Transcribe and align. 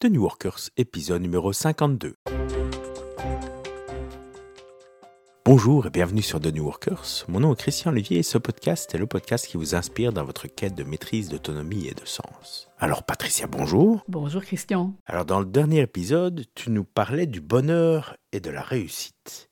The 0.00 0.04
New 0.04 0.22
Workers, 0.22 0.70
épisode 0.76 1.22
numéro 1.22 1.52
52. 1.52 2.14
Bonjour 5.44 5.86
et 5.86 5.90
bienvenue 5.90 6.22
sur 6.22 6.38
The 6.38 6.54
New 6.54 6.62
Workers. 6.62 7.24
Mon 7.26 7.40
nom 7.40 7.52
est 7.52 7.58
Christian 7.58 7.90
Olivier 7.90 8.18
et 8.18 8.22
ce 8.22 8.38
podcast 8.38 8.94
est 8.94 8.98
le 8.98 9.08
podcast 9.08 9.48
qui 9.48 9.56
vous 9.56 9.74
inspire 9.74 10.12
dans 10.12 10.22
votre 10.22 10.46
quête 10.46 10.76
de 10.76 10.84
maîtrise, 10.84 11.30
d'autonomie 11.30 11.88
et 11.88 11.94
de 11.94 12.06
sens. 12.06 12.68
Alors 12.78 13.02
Patricia, 13.02 13.48
bonjour. 13.48 14.04
Bonjour 14.06 14.42
Christian. 14.42 14.94
Alors 15.04 15.24
dans 15.24 15.40
le 15.40 15.46
dernier 15.46 15.80
épisode, 15.80 16.44
tu 16.54 16.70
nous 16.70 16.84
parlais 16.84 17.26
du 17.26 17.40
bonheur 17.40 18.16
et 18.30 18.38
de 18.38 18.50
la 18.50 18.62
réussite. 18.62 19.50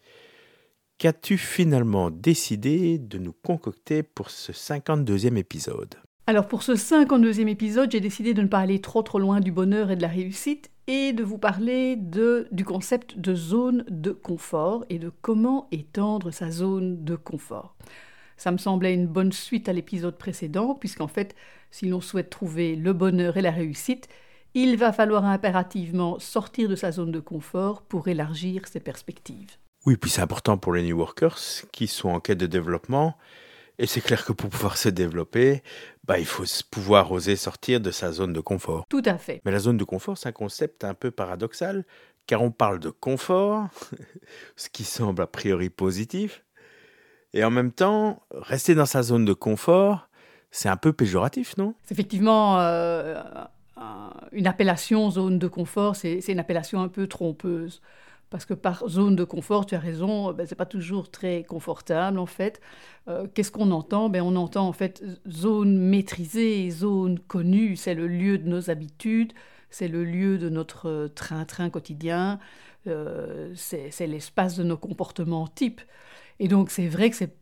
Qu'as-tu 0.98 1.38
finalement 1.38 2.12
décidé 2.12 2.98
de 3.00 3.18
nous 3.18 3.32
concocter 3.32 4.04
pour 4.04 4.30
ce 4.30 4.52
52e 4.52 5.38
épisode? 5.38 5.96
Alors 6.28 6.48
pour 6.48 6.64
ce 6.64 6.72
52e 6.72 7.46
épisode, 7.46 7.92
j'ai 7.92 8.00
décidé 8.00 8.34
de 8.34 8.42
ne 8.42 8.48
pas 8.48 8.58
aller 8.58 8.80
trop 8.80 9.02
trop 9.02 9.20
loin 9.20 9.38
du 9.38 9.52
bonheur 9.52 9.92
et 9.92 9.96
de 9.96 10.02
la 10.02 10.08
réussite 10.08 10.70
et 10.88 11.12
de 11.12 11.22
vous 11.22 11.38
parler 11.38 11.94
de, 11.94 12.48
du 12.50 12.64
concept 12.64 13.16
de 13.16 13.32
zone 13.36 13.84
de 13.88 14.10
confort 14.10 14.84
et 14.90 14.98
de 14.98 15.12
comment 15.22 15.68
étendre 15.70 16.32
sa 16.32 16.50
zone 16.50 17.04
de 17.04 17.14
confort. 17.14 17.76
Ça 18.36 18.50
me 18.50 18.58
semblait 18.58 18.92
une 18.92 19.06
bonne 19.06 19.30
suite 19.30 19.68
à 19.68 19.72
l'épisode 19.72 20.18
précédent, 20.18 20.74
puisqu'en 20.74 21.06
fait, 21.06 21.36
si 21.70 21.86
l'on 21.86 22.00
souhaite 22.00 22.28
trouver 22.28 22.74
le 22.74 22.92
bonheur 22.92 23.36
et 23.36 23.42
la 23.42 23.52
réussite, 23.52 24.08
il 24.54 24.76
va 24.76 24.92
falloir 24.92 25.24
impérativement 25.24 26.18
sortir 26.18 26.68
de 26.68 26.74
sa 26.74 26.90
zone 26.90 27.12
de 27.12 27.20
confort 27.20 27.82
pour 27.82 28.08
élargir 28.08 28.66
ses 28.66 28.80
perspectives. 28.80 29.58
Oui, 29.86 29.96
puis 29.96 30.10
c'est 30.10 30.22
important 30.22 30.58
pour 30.58 30.74
les 30.74 30.82
New 30.82 30.98
Workers 30.98 31.38
qui 31.70 31.86
sont 31.86 32.08
en 32.08 32.18
quête 32.18 32.38
de 32.38 32.46
développement. 32.46 33.16
Et 33.78 33.86
c'est 33.86 34.00
clair 34.00 34.24
que 34.24 34.32
pour 34.32 34.48
pouvoir 34.48 34.78
se 34.78 34.88
développer, 34.88 35.62
bah, 36.04 36.18
il 36.18 36.24
faut 36.24 36.44
pouvoir 36.70 37.12
oser 37.12 37.36
sortir 37.36 37.80
de 37.80 37.90
sa 37.90 38.10
zone 38.12 38.32
de 38.32 38.40
confort. 38.40 38.86
Tout 38.88 39.02
à 39.04 39.18
fait. 39.18 39.42
Mais 39.44 39.50
la 39.50 39.58
zone 39.58 39.76
de 39.76 39.84
confort, 39.84 40.16
c'est 40.16 40.28
un 40.28 40.32
concept 40.32 40.84
un 40.84 40.94
peu 40.94 41.10
paradoxal, 41.10 41.84
car 42.26 42.42
on 42.42 42.50
parle 42.50 42.80
de 42.80 42.90
confort, 42.90 43.68
ce 44.56 44.70
qui 44.70 44.84
semble 44.84 45.22
a 45.22 45.26
priori 45.26 45.68
positif, 45.68 46.42
et 47.34 47.44
en 47.44 47.50
même 47.50 47.72
temps, 47.72 48.22
rester 48.30 48.74
dans 48.74 48.86
sa 48.86 49.02
zone 49.02 49.26
de 49.26 49.34
confort, 49.34 50.08
c'est 50.50 50.70
un 50.70 50.76
peu 50.78 50.94
péjoratif, 50.94 51.56
non? 51.58 51.74
C'est 51.84 51.92
effectivement 51.92 52.58
euh, 52.60 53.20
une 54.32 54.46
appellation 54.46 55.10
zone 55.10 55.38
de 55.38 55.48
confort, 55.48 55.96
c'est 55.96 56.20
une 56.28 56.38
appellation 56.38 56.80
un 56.80 56.88
peu 56.88 57.06
trompeuse. 57.06 57.82
Parce 58.36 58.44
que 58.44 58.52
par 58.52 58.86
zone 58.86 59.16
de 59.16 59.24
confort, 59.24 59.64
tu 59.64 59.74
as 59.76 59.78
raison, 59.78 60.30
ben, 60.34 60.44
ce 60.44 60.52
n'est 60.52 60.56
pas 60.56 60.66
toujours 60.66 61.10
très 61.10 61.42
confortable 61.42 62.18
en 62.18 62.26
fait. 62.26 62.60
Euh, 63.08 63.26
qu'est-ce 63.32 63.50
qu'on 63.50 63.70
entend? 63.70 64.10
Ben, 64.10 64.20
On 64.20 64.36
entend 64.36 64.68
en 64.68 64.74
fait 64.74 65.02
zone 65.26 65.78
maîtrisée, 65.78 66.68
zone 66.68 67.18
connue, 67.18 67.76
c'est 67.76 67.94
le 67.94 68.06
lieu 68.06 68.36
de 68.36 68.46
nos 68.46 68.68
habitudes, 68.68 69.32
c'est 69.70 69.88
le 69.88 70.04
lieu 70.04 70.36
de 70.36 70.50
notre 70.50 71.10
train-train 71.14 71.70
quotidien, 71.70 72.38
euh, 72.86 73.54
c'est 73.54 74.06
l'espace 74.06 74.54
de 74.58 74.64
nos 74.64 74.76
comportements 74.76 75.48
types. 75.48 75.80
Et 76.38 76.46
donc 76.46 76.70
c'est 76.70 76.88
vrai 76.88 77.08
que 77.08 77.16
c'est, 77.16 77.34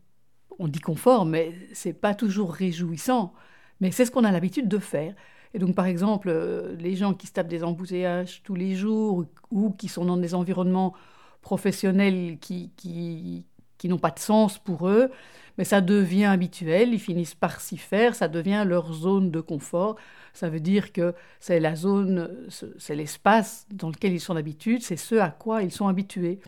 on 0.59 0.69
dit 0.69 0.79
confort, 0.79 1.25
mais 1.25 1.51
c'est 1.73 1.91
pas 1.91 2.15
toujours 2.15 2.53
réjouissant, 2.53 3.33
mais 3.81 3.91
c'est 3.91 4.05
ce 4.05 4.11
qu'on 4.11 4.23
a 4.23 4.31
l'habitude 4.31 4.69
de 4.69 4.79
faire. 4.79 5.13
Et 5.55 5.57
donc, 5.57 5.73
par 5.73 5.85
exemple, 5.85 6.27
euh, 6.29 6.75
les 6.77 6.97
gens 6.97 7.13
qui 7.13 7.27
se 7.27 7.31
tapent 7.31 7.47
des 7.47 7.63
embouteillages 7.63 8.41
tous 8.43 8.55
les 8.55 8.75
jours 8.75 9.25
ou 9.51 9.69
qui 9.69 9.87
sont 9.87 10.03
dans 10.03 10.17
des 10.17 10.35
environnements 10.35 10.93
professionnels 11.41 12.37
qui, 12.41 12.71
qui, 12.75 13.45
qui 13.77 13.87
n'ont 13.87 13.97
pas 13.97 14.11
de 14.11 14.19
sens 14.19 14.59
pour 14.59 14.89
eux, 14.89 15.09
mais 15.57 15.63
ça 15.63 15.79
devient 15.79 16.25
habituel, 16.25 16.93
ils 16.93 16.99
finissent 16.99 17.35
par 17.35 17.61
s'y 17.61 17.77
faire, 17.77 18.15
ça 18.15 18.27
devient 18.27 18.65
leur 18.67 18.91
zone 18.91 19.31
de 19.31 19.39
confort. 19.39 19.95
Ça 20.33 20.49
veut 20.49 20.59
dire 20.59 20.91
que 20.91 21.13
c'est 21.39 21.61
la 21.61 21.77
zone, 21.77 22.29
c'est 22.77 22.95
l'espace 22.95 23.65
dans 23.71 23.87
lequel 23.87 24.11
ils 24.11 24.19
sont 24.19 24.33
d'habitude, 24.33 24.81
c'est 24.81 24.97
ce 24.97 25.15
à 25.15 25.29
quoi 25.29 25.63
ils 25.63 25.71
sont 25.71 25.87
habitués. 25.87 26.41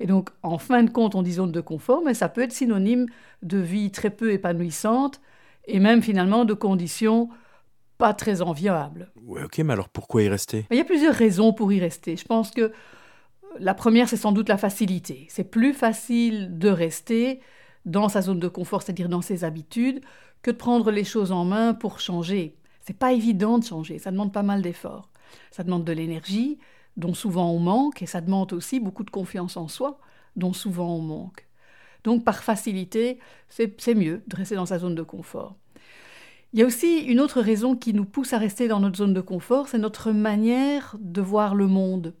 Et 0.00 0.06
donc, 0.06 0.30
en 0.42 0.58
fin 0.58 0.82
de 0.82 0.90
compte, 0.90 1.14
on 1.14 1.22
dit 1.22 1.34
zone 1.34 1.52
de 1.52 1.60
confort, 1.60 2.02
mais 2.04 2.14
ça 2.14 2.28
peut 2.28 2.42
être 2.42 2.52
synonyme 2.52 3.06
de 3.44 3.58
vie 3.58 3.92
très 3.92 4.10
peu 4.10 4.32
épanouissante 4.32 5.20
et 5.68 5.78
même 5.78 6.02
finalement 6.02 6.44
de 6.44 6.54
conditions 6.54 7.28
pas 7.98 8.14
très 8.14 8.40
enviable. 8.40 9.10
Oui, 9.24 9.42
ok, 9.44 9.58
mais 9.58 9.72
alors 9.72 9.88
pourquoi 9.88 10.22
y 10.22 10.28
rester? 10.28 10.66
Il 10.70 10.76
y 10.76 10.80
a 10.80 10.84
plusieurs 10.84 11.14
raisons 11.14 11.52
pour 11.52 11.72
y 11.72 11.80
rester. 11.80 12.16
Je 12.16 12.24
pense 12.24 12.50
que 12.50 12.72
la 13.58 13.74
première, 13.74 14.08
c'est 14.08 14.16
sans 14.16 14.32
doute 14.32 14.48
la 14.48 14.56
facilité. 14.56 15.26
C'est 15.28 15.50
plus 15.50 15.74
facile 15.74 16.58
de 16.58 16.68
rester 16.68 17.40
dans 17.84 18.08
sa 18.08 18.22
zone 18.22 18.38
de 18.38 18.48
confort, 18.48 18.82
c'est-à-dire 18.82 19.08
dans 19.08 19.22
ses 19.22 19.44
habitudes, 19.44 20.00
que 20.42 20.50
de 20.50 20.56
prendre 20.56 20.90
les 20.90 21.04
choses 21.04 21.32
en 21.32 21.44
main 21.44 21.74
pour 21.74 22.00
changer. 22.00 22.56
C'est 22.80 22.96
pas 22.96 23.12
évident 23.12 23.58
de 23.58 23.64
changer, 23.64 23.98
ça 23.98 24.10
demande 24.10 24.32
pas 24.32 24.42
mal 24.42 24.62
d'efforts. 24.62 25.10
Ça 25.50 25.64
demande 25.64 25.84
de 25.84 25.92
l'énergie, 25.92 26.58
dont 26.96 27.14
souvent 27.14 27.50
on 27.50 27.58
manque, 27.58 28.02
et 28.02 28.06
ça 28.06 28.20
demande 28.20 28.52
aussi 28.52 28.80
beaucoup 28.80 29.04
de 29.04 29.10
confiance 29.10 29.56
en 29.56 29.68
soi, 29.68 29.98
dont 30.36 30.52
souvent 30.52 30.94
on 30.94 31.00
manque. 31.00 31.46
Donc 32.04 32.24
par 32.24 32.42
facilité, 32.42 33.18
c'est 33.48 33.94
mieux 33.94 34.22
de 34.26 34.36
rester 34.36 34.54
dans 34.54 34.66
sa 34.66 34.78
zone 34.78 34.94
de 34.94 35.02
confort. 35.02 35.56
Il 36.54 36.60
y 36.60 36.62
a 36.62 36.66
aussi 36.66 37.00
une 37.00 37.20
autre 37.20 37.42
raison 37.42 37.76
qui 37.76 37.92
nous 37.92 38.06
pousse 38.06 38.32
à 38.32 38.38
rester 38.38 38.68
dans 38.68 38.80
notre 38.80 38.96
zone 38.96 39.12
de 39.12 39.20
confort, 39.20 39.68
c'est 39.68 39.78
notre 39.78 40.12
manière 40.12 40.96
de 40.98 41.20
voir 41.20 41.54
le 41.54 41.66
monde. 41.66 42.14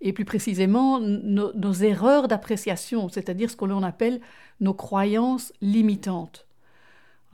Et 0.00 0.12
plus 0.12 0.24
précisément, 0.24 0.98
nos, 1.00 1.72
erreurs 1.72 2.26
d'appréciation, 2.26 3.08
c'est-à-dire 3.08 3.50
ce 3.50 3.56
que 3.56 3.64
l'on 3.64 3.84
appelle 3.84 4.20
nos 4.60 4.74
croyances 4.74 5.52
limitantes. 5.60 6.46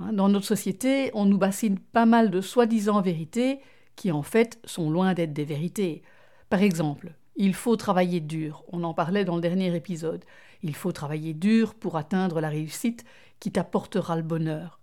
Hein, 0.00 0.12
dans 0.12 0.28
notre 0.28 0.47
société, 0.47 1.10
on 1.15 1.25
nous 1.25 1.38
bassine 1.38 1.78
pas 1.78 2.06
mal 2.06 2.31
de 2.31 2.41
soi-disant 2.43 3.00
vérités 3.00 3.61
qui 3.97 4.12
en 4.12 4.22
fait 4.22 4.59
sont 4.65 4.91
loin 4.91 5.15
d'être 5.15 5.32
des 5.32 5.44
vérités. 5.44 6.03
Par 6.50 6.62
exemple, 6.62 7.15
il 7.37 7.55
faut 7.55 7.76
travailler 7.76 8.21
dur, 8.21 8.65
on 8.71 8.84
en 8.84 8.93
parlait 8.93 9.25
dans 9.25 9.37
le 9.37 9.41
dernier 9.41 9.75
épisode. 9.75 10.25
Il 10.62 10.75
faut 10.75 10.93
travailler 10.93 11.32
dur 11.32 11.75
pour 11.75 11.97
atteindre 11.97 12.41
la 12.41 12.49
réussite 12.49 13.05
qui 13.41 13.50
t'apportera 13.50 14.16
le 14.16 14.22
bonheur. 14.22 14.78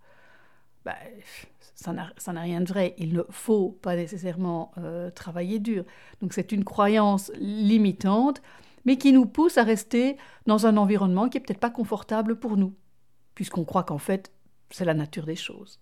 Ben, 0.84 0.94
ça 1.74 1.92
n'a 1.92 2.40
rien 2.40 2.60
de 2.60 2.68
vrai. 2.68 2.94
Il 2.98 3.14
ne 3.14 3.22
faut 3.30 3.70
pas 3.70 3.96
nécessairement 3.96 4.72
euh, 4.78 5.10
travailler 5.10 5.58
dur. 5.58 5.84
Donc 6.20 6.32
c'est 6.32 6.52
une 6.52 6.64
croyance 6.64 7.30
limitante, 7.36 8.42
mais 8.84 8.96
qui 8.96 9.12
nous 9.12 9.26
pousse 9.26 9.58
à 9.58 9.62
rester 9.62 10.16
dans 10.46 10.66
un 10.66 10.76
environnement 10.76 11.28
qui 11.28 11.38
est 11.38 11.40
peut-être 11.40 11.60
pas 11.60 11.70
confortable 11.70 12.36
pour 12.36 12.56
nous, 12.56 12.74
puisqu'on 13.34 13.64
croit 13.64 13.84
qu'en 13.84 13.98
fait 13.98 14.32
c'est 14.70 14.84
la 14.84 14.94
nature 14.94 15.26
des 15.26 15.36
choses. 15.36 15.80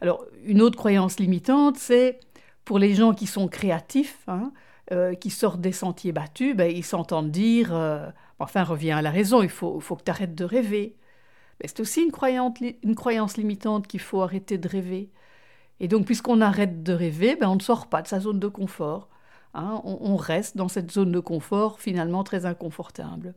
Alors 0.00 0.24
une 0.44 0.62
autre 0.62 0.76
croyance 0.76 1.18
limitante, 1.18 1.76
c'est 1.76 2.20
pour 2.64 2.78
les 2.78 2.94
gens 2.94 3.12
qui 3.12 3.26
sont 3.26 3.48
créatifs, 3.48 4.22
hein, 4.28 4.52
euh, 4.92 5.14
qui 5.14 5.30
sortent 5.30 5.60
des 5.60 5.72
sentiers 5.72 6.12
battus, 6.12 6.56
ben, 6.56 6.70
ils 6.70 6.84
s'entendent 6.84 7.30
dire, 7.30 7.74
euh, 7.74 8.08
enfin 8.38 8.64
reviens 8.64 8.98
à 8.98 9.02
la 9.02 9.10
raison, 9.10 9.42
il 9.42 9.48
faut, 9.48 9.80
faut 9.80 9.96
que 9.96 10.04
tu 10.04 10.10
arrêtes 10.10 10.34
de 10.34 10.44
rêver 10.44 10.96
c'est 11.64 11.80
aussi 11.80 12.02
une, 12.02 12.10
croyance 12.94 13.36
limitante 13.36 13.86
qu'il 13.86 14.00
faut 14.00 14.22
arrêter 14.22 14.58
de 14.58 14.68
rêver. 14.68 15.10
Et 15.80 15.88
donc, 15.88 16.06
puisqu'on 16.06 16.40
arrête 16.40 16.82
de 16.82 16.92
rêver, 16.92 17.36
ben, 17.36 17.48
on 17.48 17.56
ne 17.56 17.60
sort 17.60 17.88
pas 17.88 18.02
de 18.02 18.08
sa 18.08 18.20
zone 18.20 18.40
de 18.40 18.48
confort. 18.48 19.08
Hein. 19.54 19.80
on, 19.84 20.16
reste 20.16 20.56
dans 20.56 20.68
cette 20.68 20.90
zone 20.90 21.12
de 21.12 21.20
confort 21.20 21.80
finalement 21.80 22.24
très 22.24 22.44
inconfortable. 22.44 23.34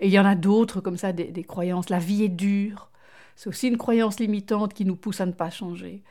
Et 0.00 0.08
il 0.08 0.12
y 0.12 0.18
en 0.18 0.24
a 0.24 0.34
d'autres 0.34 0.80
comme 0.80 0.96
ça, 0.96 1.12
des, 1.12 1.30
des 1.30 1.44
croyances. 1.44 1.90
La 1.90 2.00
vie 2.00 2.24
est 2.24 2.28
dure. 2.28 2.90
C'est 3.36 3.48
aussi 3.48 3.68
une 3.68 3.78
croyance 3.78 4.18
limitante 4.18 4.74
qui 4.74 4.84
nous 4.84 4.96
pousse 4.96 5.20
à 5.20 5.26
ne 5.26 5.32
pas 5.32 5.50
changer. 5.50 6.02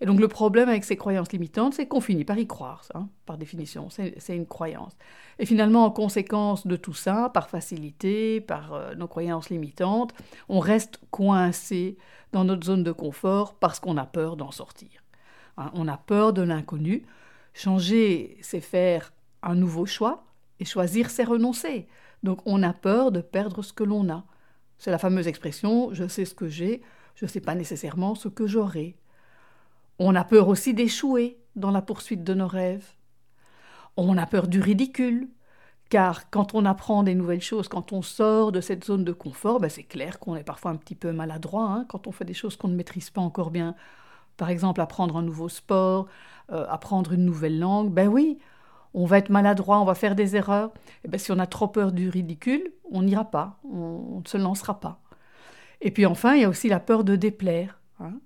Et 0.00 0.06
donc 0.06 0.20
le 0.20 0.28
problème 0.28 0.68
avec 0.68 0.84
ces 0.84 0.96
croyances 0.96 1.32
limitantes, 1.32 1.74
c'est 1.74 1.86
qu'on 1.86 2.00
finit 2.00 2.24
par 2.24 2.38
y 2.38 2.46
croire, 2.46 2.84
hein, 2.94 3.08
par 3.26 3.36
définition, 3.36 3.88
c'est 3.90 4.36
une 4.36 4.46
croyance. 4.46 4.96
Et 5.38 5.46
finalement, 5.46 5.84
en 5.84 5.90
conséquence 5.90 6.66
de 6.66 6.76
tout 6.76 6.94
ça, 6.94 7.30
par 7.34 7.50
facilité, 7.50 8.40
par 8.40 8.74
euh, 8.74 8.94
nos 8.94 9.08
croyances 9.08 9.50
limitantes, 9.50 10.14
on 10.48 10.60
reste 10.60 11.00
coincé 11.10 11.96
dans 12.32 12.44
notre 12.44 12.64
zone 12.64 12.84
de 12.84 12.92
confort 12.92 13.54
parce 13.54 13.80
qu'on 13.80 13.96
a 13.96 14.06
peur 14.06 14.36
d'en 14.36 14.52
sortir. 14.52 15.02
Hein, 15.56 15.70
on 15.74 15.88
a 15.88 15.96
peur 15.96 16.32
de 16.32 16.42
l'inconnu. 16.42 17.04
Changer, 17.54 18.38
c'est 18.40 18.60
faire 18.60 19.12
un 19.42 19.56
nouveau 19.56 19.86
choix, 19.86 20.24
et 20.60 20.64
choisir, 20.64 21.10
c'est 21.10 21.24
renoncer. 21.24 21.86
Donc 22.22 22.40
on 22.46 22.62
a 22.62 22.72
peur 22.72 23.12
de 23.12 23.20
perdre 23.20 23.62
ce 23.62 23.72
que 23.72 23.84
l'on 23.84 24.08
a. 24.10 24.24
C'est 24.78 24.90
la 24.90 24.98
fameuse 24.98 25.26
expression 25.28 25.92
je 25.92 26.06
sais 26.06 26.24
ce 26.24 26.34
que 26.34 26.48
j'ai, 26.48 26.82
je 27.14 27.24
ne 27.24 27.30
sais 27.30 27.40
pas 27.40 27.54
nécessairement 27.54 28.14
ce 28.14 28.28
que 28.28 28.46
j'aurai. 28.46 28.96
On 29.98 30.14
a 30.14 30.24
peur 30.24 30.48
aussi 30.48 30.74
d'échouer 30.74 31.38
dans 31.56 31.70
la 31.70 31.82
poursuite 31.82 32.22
de 32.22 32.34
nos 32.34 32.46
rêves. 32.46 32.86
On 33.96 34.16
a 34.16 34.26
peur 34.26 34.46
du 34.46 34.60
ridicule, 34.60 35.28
car 35.88 36.30
quand 36.30 36.54
on 36.54 36.64
apprend 36.64 37.02
des 37.02 37.14
nouvelles 37.14 37.40
choses, 37.42 37.66
quand 37.66 37.92
on 37.92 38.02
sort 38.02 38.52
de 38.52 38.60
cette 38.60 38.84
zone 38.84 39.04
de 39.04 39.12
confort, 39.12 39.58
ben 39.58 39.68
c'est 39.68 39.82
clair 39.82 40.20
qu'on 40.20 40.36
est 40.36 40.44
parfois 40.44 40.70
un 40.70 40.76
petit 40.76 40.94
peu 40.94 41.12
maladroit 41.12 41.68
hein, 41.68 41.84
quand 41.88 42.06
on 42.06 42.12
fait 42.12 42.24
des 42.24 42.34
choses 42.34 42.56
qu'on 42.56 42.68
ne 42.68 42.76
maîtrise 42.76 43.10
pas 43.10 43.20
encore 43.20 43.50
bien. 43.50 43.74
Par 44.36 44.50
exemple, 44.50 44.80
apprendre 44.80 45.16
un 45.16 45.22
nouveau 45.22 45.48
sport, 45.48 46.06
euh, 46.52 46.64
apprendre 46.68 47.12
une 47.12 47.24
nouvelle 47.24 47.58
langue, 47.58 47.90
ben 47.92 48.06
oui, 48.06 48.38
on 48.94 49.04
va 49.04 49.18
être 49.18 49.30
maladroit, 49.30 49.80
on 49.80 49.84
va 49.84 49.96
faire 49.96 50.14
des 50.14 50.36
erreurs. 50.36 50.68
Et 50.68 51.06
eh 51.06 51.08
ben 51.08 51.18
si 51.18 51.32
on 51.32 51.38
a 51.40 51.46
trop 51.46 51.66
peur 51.66 51.90
du 51.90 52.08
ridicule, 52.08 52.72
on 52.90 53.02
n'ira 53.02 53.24
pas, 53.24 53.58
on 53.64 54.20
ne 54.22 54.28
se 54.28 54.36
lancera 54.36 54.78
pas. 54.78 55.00
Et 55.80 55.90
puis 55.90 56.06
enfin, 56.06 56.34
il 56.34 56.42
y 56.42 56.44
a 56.44 56.48
aussi 56.48 56.68
la 56.68 56.80
peur 56.80 57.02
de 57.02 57.16
déplaire. 57.16 57.80
Hein. 58.00 58.20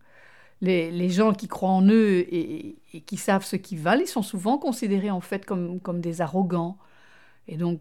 Les, 0.63 1.11
gens 1.11 1.33
qui 1.35 1.49
croient 1.49 1.71
en 1.71 1.87
eux 1.87 2.25
et, 2.33 2.77
qui 3.05 3.17
savent 3.17 3.45
ce 3.45 3.57
qu'ils 3.57 3.81
valent, 3.81 4.03
ils 4.03 4.09
sont 4.09 4.23
souvent 4.23 4.59
considérés 4.59 5.11
en 5.11 5.21
fait 5.21 5.45
comme, 5.45 5.81
comme 5.81 6.01
des 6.01 6.21
arrogants. 6.21 6.79
Et 7.49 7.57
donc, 7.57 7.81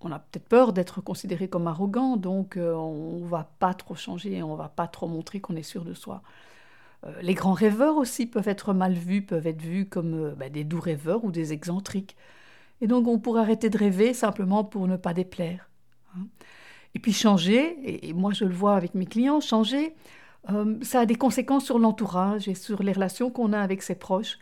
on 0.00 0.12
a 0.12 0.18
peut-être 0.18 0.48
peur 0.48 0.72
d'être 0.72 1.00
considéré 1.00 1.48
comme 1.48 1.66
arrogant, 1.66 2.16
donc 2.16 2.56
euh, 2.56 2.74
on 2.74 3.20
ne 3.20 3.26
va 3.26 3.50
pas 3.58 3.74
trop 3.74 3.94
changer, 3.94 4.42
on 4.42 4.52
ne 4.52 4.58
va 4.58 4.68
pas 4.68 4.86
trop 4.86 5.08
montrer 5.08 5.40
qu'on 5.40 5.56
est 5.56 5.62
sûr 5.62 5.84
de 5.84 5.94
soi. 5.94 6.22
Euh, 7.04 7.12
les 7.22 7.34
grands 7.34 7.52
rêveurs 7.52 7.96
aussi 7.96 8.26
peuvent 8.26 8.48
être 8.48 8.72
mal 8.72 8.92
vus, 8.92 9.22
peuvent 9.22 9.46
être 9.46 9.62
vus 9.62 9.86
comme 9.86 10.14
euh, 10.14 10.34
bah, 10.34 10.48
des 10.48 10.64
doux 10.64 10.80
rêveurs 10.80 11.24
ou 11.24 11.30
des 11.30 11.52
excentriques. 11.52 12.16
Et 12.80 12.86
donc 12.86 13.08
on 13.08 13.18
pourrait 13.18 13.42
arrêter 13.42 13.70
de 13.70 13.78
rêver 13.78 14.14
simplement 14.14 14.64
pour 14.64 14.86
ne 14.86 14.96
pas 14.96 15.14
déplaire. 15.14 15.70
Hein. 16.16 16.26
Et 16.94 16.98
puis 16.98 17.12
changer, 17.12 18.08
et, 18.08 18.12
moi 18.12 18.32
je 18.32 18.44
le 18.44 18.54
vois 18.54 18.76
avec 18.76 18.94
mes 18.94 19.06
clients, 19.06 19.40
changer, 19.40 19.94
ça 20.82 21.00
a 21.00 21.06
des 21.06 21.16
conséquences 21.16 21.64
sur 21.64 21.78
l'entourage 21.78 22.48
et 22.48 22.54
sur 22.54 22.82
les 22.82 22.92
relations 22.92 23.30
qu'on 23.30 23.52
a 23.52 23.60
avec 23.60 23.82
ses 23.82 23.96
proches. 23.96 24.38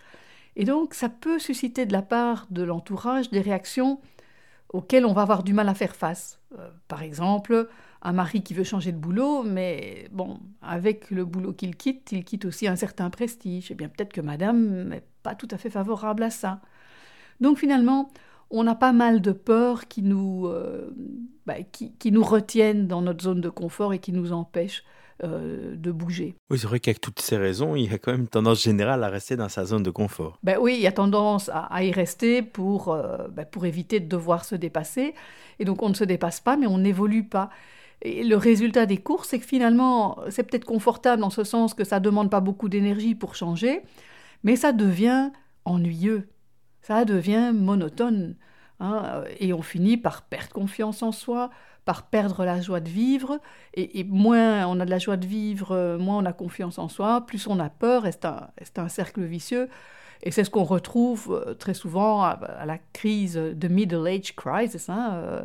Et 0.56 0.65
donc 0.65 0.95
ça 0.95 1.09
peut 1.09 1.39
susciter 1.39 1.87
de 1.87 1.93
la 1.93 2.03
part 2.03 2.47
de 2.51 2.62
l'entourage 2.62 3.31
des 3.31 3.41
réactions 3.41 4.01
auxquels 4.73 5.06
on 5.06 5.12
va 5.12 5.23
avoir 5.23 5.43
du 5.43 5.53
mal 5.53 5.69
à 5.69 5.75
faire 5.75 5.95
face. 5.95 6.41
Euh, 6.59 6.69
par 6.89 7.03
exemple, 7.03 7.69
un 8.03 8.12
mari 8.12 8.43
qui 8.43 8.55
veut 8.55 8.65
changer 8.65 8.93
de 8.93 8.99
boulot, 8.99 9.43
mais 9.43 10.09
bon, 10.12 10.41
avec 10.62 11.11
le 11.11 11.25
boulot 11.25 11.53
qu'il 11.53 11.77
quitte, 11.77 12.12
il 12.12 12.25
quitte 12.25 12.45
aussi 12.45 12.69
un 12.69 12.77
certain 12.77 13.09
prestige. 13.11 13.71
Eh 13.71 13.75
bien, 13.75 13.89
peut-être 13.89 14.12
que 14.12 14.21
madame 14.21 14.89
n'est 14.89 15.05
pas 15.23 15.35
tout 15.35 15.49
à 15.51 15.59
fait 15.59 15.71
favorable 15.71 16.23
à 16.23 16.31
ça. 16.31 16.61
Donc 17.41 17.59
finalement, 17.59 18.11
on 18.51 18.67
a 18.67 18.75
pas 18.75 18.93
mal 18.93 19.21
de 19.21 19.33
peurs 19.33 19.89
qui 19.89 20.03
nous, 20.03 20.47
euh, 20.47 20.95
bah, 21.47 21.62
qui 21.73 22.12
nous 22.12 22.23
retiennent 22.23 22.87
dans 22.87 23.01
notre 23.01 23.25
zone 23.25 23.41
de 23.41 23.49
confort 23.49 23.95
et 23.95 23.99
qui 23.99 24.12
nous 24.12 24.33
empêchent 24.33 24.85
euh, 25.23 25.77
de 25.77 25.93
bouger. 25.93 26.35
Oui, 26.51 26.59
c'est 26.59 26.67
vrai 26.67 26.81
qu'avec 26.81 27.01
toutes 27.01 27.21
ces 27.21 27.37
raisons, 27.37 27.77
il 27.77 27.91
y 27.91 27.95
a 27.95 27.99
quand 27.99 28.11
même 28.11 28.27
tendance 28.27 28.63
générale 28.63 29.05
à 29.05 29.09
rester 29.09 29.37
dans 29.37 29.49
sa 29.49 29.65
zone 29.65 29.85
de 29.85 29.91
confort. 29.91 30.39
Ben 30.43 30.59
oui, 30.61 30.75
il 30.75 30.81
y 30.81 30.89
a 30.89 30.93
tendance 30.93 31.49
à, 31.53 31.85
y 31.85 31.93
rester 31.93 32.43
pour, 32.43 32.93
euh, 32.93 33.29
ben 33.29 33.45
pour 33.45 33.65
éviter 33.65 34.01
de 34.01 34.09
devoir 34.09 34.45
se 34.45 34.57
dépasser. 34.57 35.15
Et 35.61 35.65
donc 35.65 35.83
on 35.83 35.89
ne 35.89 35.95
se 35.95 36.03
dépasse 36.03 36.41
pas, 36.41 36.57
mais 36.57 36.67
on 36.67 36.79
n'évolue 36.79 37.29
pas. 37.29 37.51
Et 38.03 38.25
le 38.25 38.37
résultat 38.37 38.87
des 38.87 38.99
courses, 38.99 39.29
c'est 39.29 39.39
que 39.39 39.47
finalement, 39.47 40.19
c'est 40.31 40.43
peut-être 40.43 40.65
confortable 40.65 41.23
en 41.23 41.31
ce 41.31 41.45
sens 41.45 41.75
que 41.75 41.85
ça 41.85 42.01
ne 42.01 42.05
demande 42.05 42.29
pas 42.29 42.41
beaucoup 42.41 42.69
d'énergie 42.69 43.15
pour 43.15 43.37
changer, 43.37 43.83
mais 44.43 44.57
ça 44.57 44.73
devient 44.73 45.31
ennuyeux, 45.65 46.29
ça 46.83 47.05
devient 47.05 47.53
monotone. 47.55 48.35
Hein, 48.85 49.25
et 49.41 49.53
on 49.53 49.63
finit 49.63 49.97
par 49.97 50.23
perdre 50.23 50.51
confiance 50.51 51.03
en 51.03 51.13
soi, 51.13 51.51
par 51.85 52.07
perdre 52.07 52.45
la 52.45 52.61
joie 52.61 52.81
de 52.81 52.89
vivre. 52.89 53.41
Et, 53.75 54.05
moins 54.05 54.67
on 54.67 54.79
a 54.81 54.85
de 54.85 54.91
la 54.91 54.99
joie 54.99 55.17
de 55.17 55.27
vivre, 55.27 55.97
moins 55.99 56.19
on 56.19 56.25
a 56.27 56.33
confiance 56.33 56.79
en 56.79 56.89
soi, 56.89 57.25
plus 57.27 57.47
on 57.47 57.59
a 57.59 57.71
peur, 57.71 58.05
c'est 58.11 58.79
un, 58.79 58.89
cercle 58.89 59.23
vicieux. 59.23 59.69
Et 60.23 60.31
c'est 60.31 60.45
ce 60.45 60.51
qu'on 60.51 60.65
retrouve 60.65 61.43
euh, 61.47 61.55
très 61.55 61.75
souvent 61.75 62.23
à, 62.23 62.65
la 62.65 62.79
crise 62.93 63.35
de 63.35 63.69
middle 63.69 64.07
age 64.07 64.35
crisis, 64.35 64.89
hein, 64.89 65.13
euh, 65.15 65.43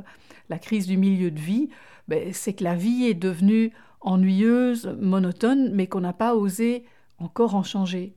la 0.50 0.60
crise 0.60 0.88
du 0.88 0.98
milieu 0.98 1.32
de 1.32 1.40
vie. 1.40 1.70
Ben, 2.08 2.34
c'est 2.34 2.54
que 2.54 2.64
la 2.64 2.76
vie 2.76 3.06
est 3.06 3.14
devenue 3.14 3.72
ennuyeuse, 4.02 4.96
monotone, 5.00 5.72
mais 5.74 5.88
qu'on 5.88 6.02
n'a 6.02 6.14
pas 6.14 6.36
osé 6.36 6.86
encore 7.20 7.56
en 7.56 7.64
changer. 7.64 8.14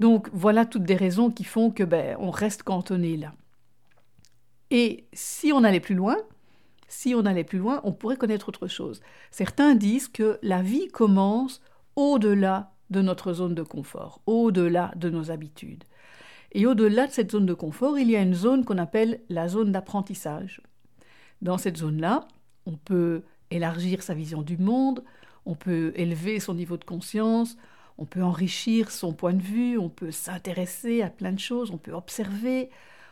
Donc 0.00 0.28
voilà 0.32 0.64
toutes 0.64 0.84
des 0.84 0.96
raisons 0.96 1.30
qui 1.30 1.44
font 1.44 1.70
que 1.70 1.84
ben, 1.84 2.16
on 2.18 2.30
reste 2.30 2.62
cantonné 2.62 3.16
là. 3.18 3.32
Et 4.70 5.04
si 5.12 5.52
on 5.52 5.64
allait 5.64 5.80
plus 5.80 5.94
loin, 5.94 6.16
si 6.88 7.14
on 7.14 7.26
allait 7.26 7.44
plus 7.44 7.58
loin, 7.58 7.80
on 7.84 7.92
pourrait 7.92 8.16
connaître 8.16 8.48
autre 8.48 8.66
chose. 8.66 9.00
Certains 9.30 9.74
disent 9.74 10.08
que 10.08 10.38
la 10.42 10.62
vie 10.62 10.88
commence 10.88 11.60
au-delà 11.96 12.72
de 12.90 13.02
notre 13.02 13.32
zone 13.32 13.54
de 13.54 13.62
confort, 13.62 14.20
au-delà 14.26 14.92
de 14.96 15.10
nos 15.10 15.30
habitudes. 15.30 15.84
Et 16.52 16.66
au-delà 16.66 17.06
de 17.06 17.12
cette 17.12 17.30
zone 17.30 17.46
de 17.46 17.54
confort, 17.54 17.98
il 17.98 18.10
y 18.10 18.16
a 18.16 18.22
une 18.22 18.34
zone 18.34 18.64
qu'on 18.64 18.78
appelle 18.78 19.20
la 19.28 19.46
zone 19.48 19.70
d'apprentissage. 19.70 20.60
Dans 21.42 21.58
cette 21.58 21.76
zone-là, 21.76 22.26
on 22.66 22.76
peut 22.76 23.22
élargir 23.50 24.02
sa 24.02 24.14
vision 24.14 24.42
du 24.42 24.58
monde, 24.58 25.04
on 25.46 25.54
peut 25.54 25.92
élever 25.94 26.40
son 26.40 26.54
niveau 26.54 26.76
de 26.76 26.84
conscience, 26.84 27.56
on 27.98 28.04
peut 28.04 28.22
enrichir 28.22 28.90
son 28.90 29.12
point 29.12 29.32
de 29.32 29.42
vue, 29.42 29.78
on 29.78 29.88
peut 29.88 30.10
s'intéresser 30.10 31.02
à 31.02 31.10
plein 31.10 31.32
de 31.32 31.38
choses, 31.38 31.70
on 31.70 31.78
peut 31.78 31.92
observer, 31.92 32.70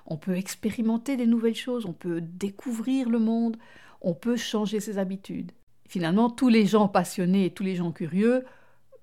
on 0.08 0.16
peut 0.16 0.36
expérimenter 0.36 1.16
des 1.16 1.26
nouvelles 1.26 1.54
choses, 1.54 1.84
on 1.86 1.92
peut 1.92 2.22
découvrir 2.22 3.10
le 3.10 3.18
monde, 3.18 3.58
on 4.00 4.14
peut 4.14 4.36
changer 4.36 4.80
ses 4.80 4.98
habitudes. 4.98 5.52
Finalement, 5.86 6.30
tous 6.30 6.48
les 6.48 6.66
gens 6.66 6.88
passionnés 6.88 7.44
et 7.44 7.50
tous 7.50 7.62
les 7.62 7.76
gens 7.76 7.92
curieux 7.92 8.44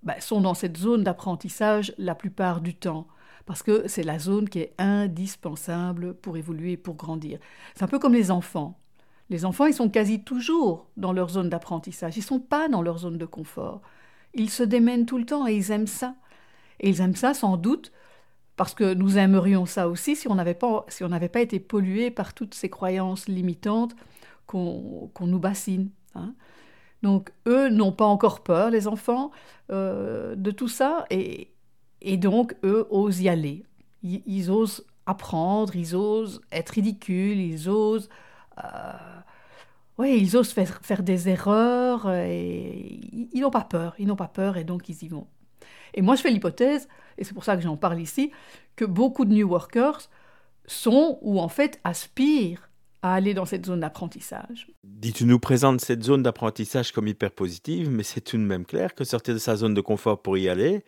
bah, 0.01 0.19
sont 0.19 0.41
dans 0.41 0.55
cette 0.55 0.77
zone 0.77 1.03
d'apprentissage 1.03 1.93
la 1.99 2.15
plupart 2.15 2.59
du 2.59 2.73
temps, 2.73 3.07
parce 3.45 3.61
que 3.61 3.87
c'est 3.87 4.03
la 4.03 4.17
zone 4.17 4.49
qui 4.49 4.59
est 4.59 4.73
indispensable 4.79 6.15
pour 6.15 6.37
évoluer, 6.37 6.75
pour 6.75 6.95
grandir. 6.95 7.39
C'est 7.75 7.83
un 7.83 7.87
peu 7.87 7.99
comme 7.99 8.13
les 8.13 8.31
enfants. 8.31 8.79
Les 9.29 9.45
enfants, 9.45 9.67
ils 9.67 9.73
sont 9.73 9.89
quasi 9.89 10.23
toujours 10.23 10.87
dans 10.97 11.13
leur 11.13 11.29
zone 11.29 11.49
d'apprentissage, 11.49 12.17
ils 12.17 12.21
ne 12.21 12.25
sont 12.25 12.39
pas 12.39 12.67
dans 12.67 12.81
leur 12.81 12.97
zone 12.97 13.19
de 13.19 13.25
confort. 13.25 13.81
Ils 14.33 14.49
se 14.49 14.63
démènent 14.63 15.05
tout 15.05 15.19
le 15.19 15.25
temps 15.25 15.47
et 15.47 15.55
ils 15.55 15.71
aiment 15.71 15.87
ça. 15.87 16.15
Et 16.79 16.89
ils 16.89 17.01
aiment 17.01 17.15
ça 17.15 17.35
sans 17.35 17.57
doute 17.57 17.91
parce 18.55 18.73
que 18.73 18.93
nous 18.93 19.17
aimerions 19.17 19.65
ça 19.65 19.89
aussi 19.89 20.15
si 20.15 20.27
on 20.27 20.35
n'avait 20.35 20.53
pas, 20.53 21.41
été 21.41 21.59
pollué 21.59 22.11
par 22.11 22.33
toutes 22.33 22.53
ces 22.53 22.69
croyances 22.69 23.27
limitantes 23.27 23.95
qu'on 24.45 25.11
nous 25.21 25.39
bassine. 25.39 25.89
Hein. 26.15 26.33
Donc 27.01 27.31
eux 27.47 27.69
n'ont 27.69 27.91
pas 27.91 28.05
encore 28.05 28.41
peur, 28.41 28.69
les 28.69 28.87
enfants, 28.87 29.31
euh, 29.71 30.35
de 30.35 30.51
tout 30.51 30.67
ça, 30.67 31.05
et, 31.09 31.51
donc 32.17 32.55
eux 32.63 32.87
osent 32.89 33.21
y 33.21 33.29
aller. 33.29 33.63
Ils, 34.03 34.51
osent 34.51 34.85
apprendre, 35.05 35.75
ils 35.75 35.95
osent 35.95 36.41
être 36.51 36.69
ridicules, 36.69 37.39
ils 37.39 37.69
osent... 37.69 38.09
Euh, 38.63 38.93
ils 39.99 40.35
osent 40.35 40.51
faire, 40.51 40.79
faire 40.81 41.03
des 41.03 41.29
erreurs, 41.29 42.09
et 42.11 42.99
ils 43.31 43.41
n'ont 43.41 43.49
pas 43.49 43.63
peur, 43.63 43.95
ils 43.97 44.07
n'ont 44.07 44.15
pas 44.15 44.27
peur, 44.27 44.57
et 44.57 44.63
donc 44.63 44.89
ils 44.89 45.03
y 45.03 45.07
vont. 45.07 45.27
Et 45.93 46.01
moi, 46.01 46.15
je 46.15 46.21
fais 46.21 46.29
l'hypothèse, 46.29 46.87
et 47.17 47.23
c'est 47.23 47.33
pour 47.33 47.43
ça 47.43 47.55
que 47.55 47.61
j'en 47.61 47.77
parle 47.77 47.99
ici, 47.99 48.31
que 48.75 48.85
beaucoup 48.85 49.25
de 49.25 49.33
New 49.33 49.47
Workers 49.47 50.09
sont 50.67 51.19
ou 51.21 51.39
en 51.39 51.47
fait 51.47 51.79
aspirent 51.83 52.69
à 53.01 53.13
aller 53.13 53.33
dans 53.33 53.45
cette 53.45 53.65
zone 53.67 53.81
d'apprentissage. 53.81 54.67
Dis, 54.83 55.13
tu 55.13 55.25
nous 55.25 55.37
présentes 55.37 55.79
cette 55.79 56.03
zone 56.03 56.23
d'apprentissage 56.23 56.91
comme 56.91 57.07
hyper 57.07 57.31
positive, 57.31 57.89
mais 57.89 58.01
c'est 58.01 58.21
tout 58.21 58.37
de 58.37 58.41
même 58.41 58.65
clair 58.65 58.95
que 58.95 59.03
sortir 59.03 59.35
de 59.35 59.39
sa 59.39 59.55
zone 59.55 59.75
de 59.75 59.81
confort 59.81 60.21
pour 60.21 60.37
y 60.37 60.49
aller 60.49 60.83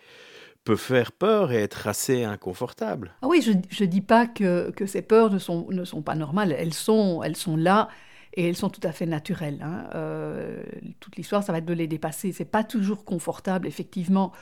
peut 0.64 0.76
faire 0.76 1.12
peur 1.12 1.52
et 1.52 1.62
être 1.62 1.88
assez 1.88 2.24
inconfortable. 2.24 3.14
Ah 3.22 3.28
oui, 3.28 3.42
je 3.42 3.52
ne 3.52 3.88
dis 3.88 4.02
pas 4.02 4.26
que, 4.26 4.72
que, 4.72 4.86
ces 4.86 5.02
peurs 5.02 5.32
ne 5.32 5.40
sont, 5.40 5.68
ne 5.70 5.86
sont 5.86 6.02
pas 6.02 6.16
normales, 6.16 6.54
elles 6.58 6.74
sont, 6.74 7.22
elles 7.24 7.38
sont 7.38 7.56
là 7.56 7.88
et 8.34 8.50
elles 8.50 8.56
sont 8.56 8.70
tout 8.70 8.82
à 8.84 8.92
fait 8.92 9.06
naturelles. 9.06 9.62
Hein. 9.64 9.90
Euh, 9.96 10.64
toute 11.00 11.16
l'histoire, 11.16 11.44
ça 11.44 11.52
va 11.52 11.60
être 11.60 11.66
de 11.66 11.74
les 11.74 11.88
dépasser. 11.88 12.32
C'est 12.32 12.46
pas 12.46 12.64
toujours 12.64 13.06
confortable, 13.06 13.66
effectivement, 13.68 14.34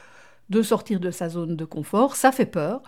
de 0.49 0.61
sortir 0.61 0.99
de 0.99 1.11
sa 1.11 1.29
zone 1.29 1.55
de 1.55 1.65
confort, 1.65 2.15
ça 2.15 2.31
fait 2.31 2.45
peur, 2.45 2.83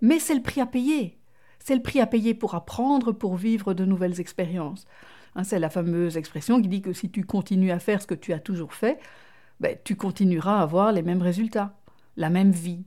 mais 0.00 0.18
c'est 0.18 0.34
le 0.34 0.42
prix 0.42 0.60
à 0.60 0.66
payer. 0.66 1.18
C'est 1.58 1.74
le 1.74 1.82
prix 1.82 2.00
à 2.00 2.06
payer 2.06 2.34
pour 2.34 2.54
apprendre, 2.54 3.12
pour 3.12 3.36
vivre 3.36 3.74
de 3.74 3.84
nouvelles 3.84 4.20
expériences. 4.20 4.86
Hein, 5.34 5.44
c'est 5.44 5.58
la 5.58 5.70
fameuse 5.70 6.16
expression 6.16 6.60
qui 6.60 6.68
dit 6.68 6.82
que 6.82 6.92
si 6.92 7.10
tu 7.10 7.24
continues 7.24 7.72
à 7.72 7.78
faire 7.78 8.00
ce 8.00 8.06
que 8.06 8.14
tu 8.14 8.32
as 8.32 8.38
toujours 8.38 8.74
fait, 8.74 8.98
ben, 9.60 9.76
tu 9.84 9.96
continueras 9.96 10.58
à 10.58 10.62
avoir 10.62 10.92
les 10.92 11.02
mêmes 11.02 11.22
résultats, 11.22 11.76
la 12.16 12.30
même 12.30 12.52
vie. 12.52 12.84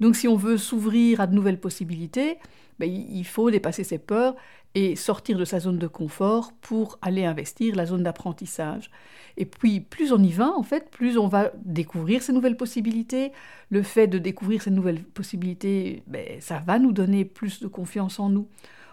Donc 0.00 0.16
si 0.16 0.28
on 0.28 0.36
veut 0.36 0.56
s'ouvrir 0.56 1.20
à 1.20 1.26
de 1.26 1.34
nouvelles 1.34 1.60
possibilités, 1.60 2.38
ben, 2.78 2.90
il 2.90 3.24
faut 3.24 3.50
dépasser 3.50 3.84
ses 3.84 3.98
peurs 3.98 4.34
et 4.74 4.94
sortir 4.94 5.36
de 5.36 5.44
sa 5.44 5.60
zone 5.60 5.78
de 5.78 5.86
confort 5.86 6.52
pour 6.60 6.98
aller 7.02 7.24
investir 7.24 7.74
la 7.74 7.86
zone 7.86 8.04
d'apprentissage. 8.04 8.90
Et 9.36 9.44
puis, 9.44 9.80
plus 9.80 10.12
on 10.12 10.22
y 10.22 10.30
va, 10.30 10.50
en 10.50 10.62
fait, 10.62 10.90
plus 10.90 11.18
on 11.18 11.26
va 11.26 11.52
découvrir 11.64 12.22
ces 12.22 12.32
nouvelles 12.32 12.56
possibilités. 12.56 13.32
Le 13.70 13.82
fait 13.82 14.06
de 14.06 14.18
découvrir 14.18 14.62
ces 14.62 14.70
nouvelles 14.70 15.02
possibilités, 15.02 16.02
ben, 16.06 16.40
ça 16.40 16.58
va 16.58 16.78
nous 16.78 16.92
donner 16.92 17.24
plus 17.24 17.60
de 17.60 17.66
confiance 17.66 18.20
en 18.20 18.28
nous. 18.28 18.48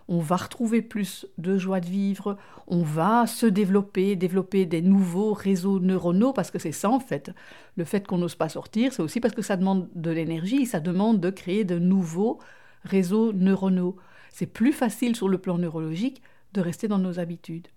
On 0.10 0.20
va 0.20 0.38
retrouver 0.38 0.82
plus 0.82 1.28
de 1.38 1.58
joie 1.58 1.82
de 1.82 1.86
vivre, 1.86 2.38
on 2.68 2.82
va 2.82 3.28
se 3.28 3.46
développer, 3.46 4.16
développer 4.16 4.66
des 4.66 4.82
nouveaux 4.82 5.34
réseaux 5.34 5.82
neuronaux, 5.82 6.32
parce 6.32 6.50
que 6.50 6.60
c'est 6.60 6.72
ça 6.72 6.90
en 6.90 7.02
fait. 7.02 7.32
Le 7.76 7.84
fait 7.84 8.08
qu'on 8.08 8.18
n'ose 8.18 8.36
pas 8.36 8.48
sortir, 8.48 8.94
c'est 8.94 9.02
aussi 9.02 9.20
parce 9.20 9.36
que 9.36 9.42
ça 9.42 9.58
demande 9.58 9.90
de 9.96 10.10
l'énergie, 10.10 10.66
ça 10.66 10.80
demande 10.80 11.20
de 11.20 11.30
créer 11.30 11.66
de 11.66 11.78
nouveaux 11.78 12.40
réseaux 12.86 13.34
neuronaux. 13.34 13.98
C'est 14.32 14.46
plus 14.46 14.74
facile 14.74 15.16
sur 15.16 15.30
le 15.30 15.38
plan 15.38 15.58
neurologique 15.58 16.22
de 16.54 16.62
rester 16.62 16.88
dans 16.88 17.00
nos 17.00 17.20
habitudes. 17.20 17.68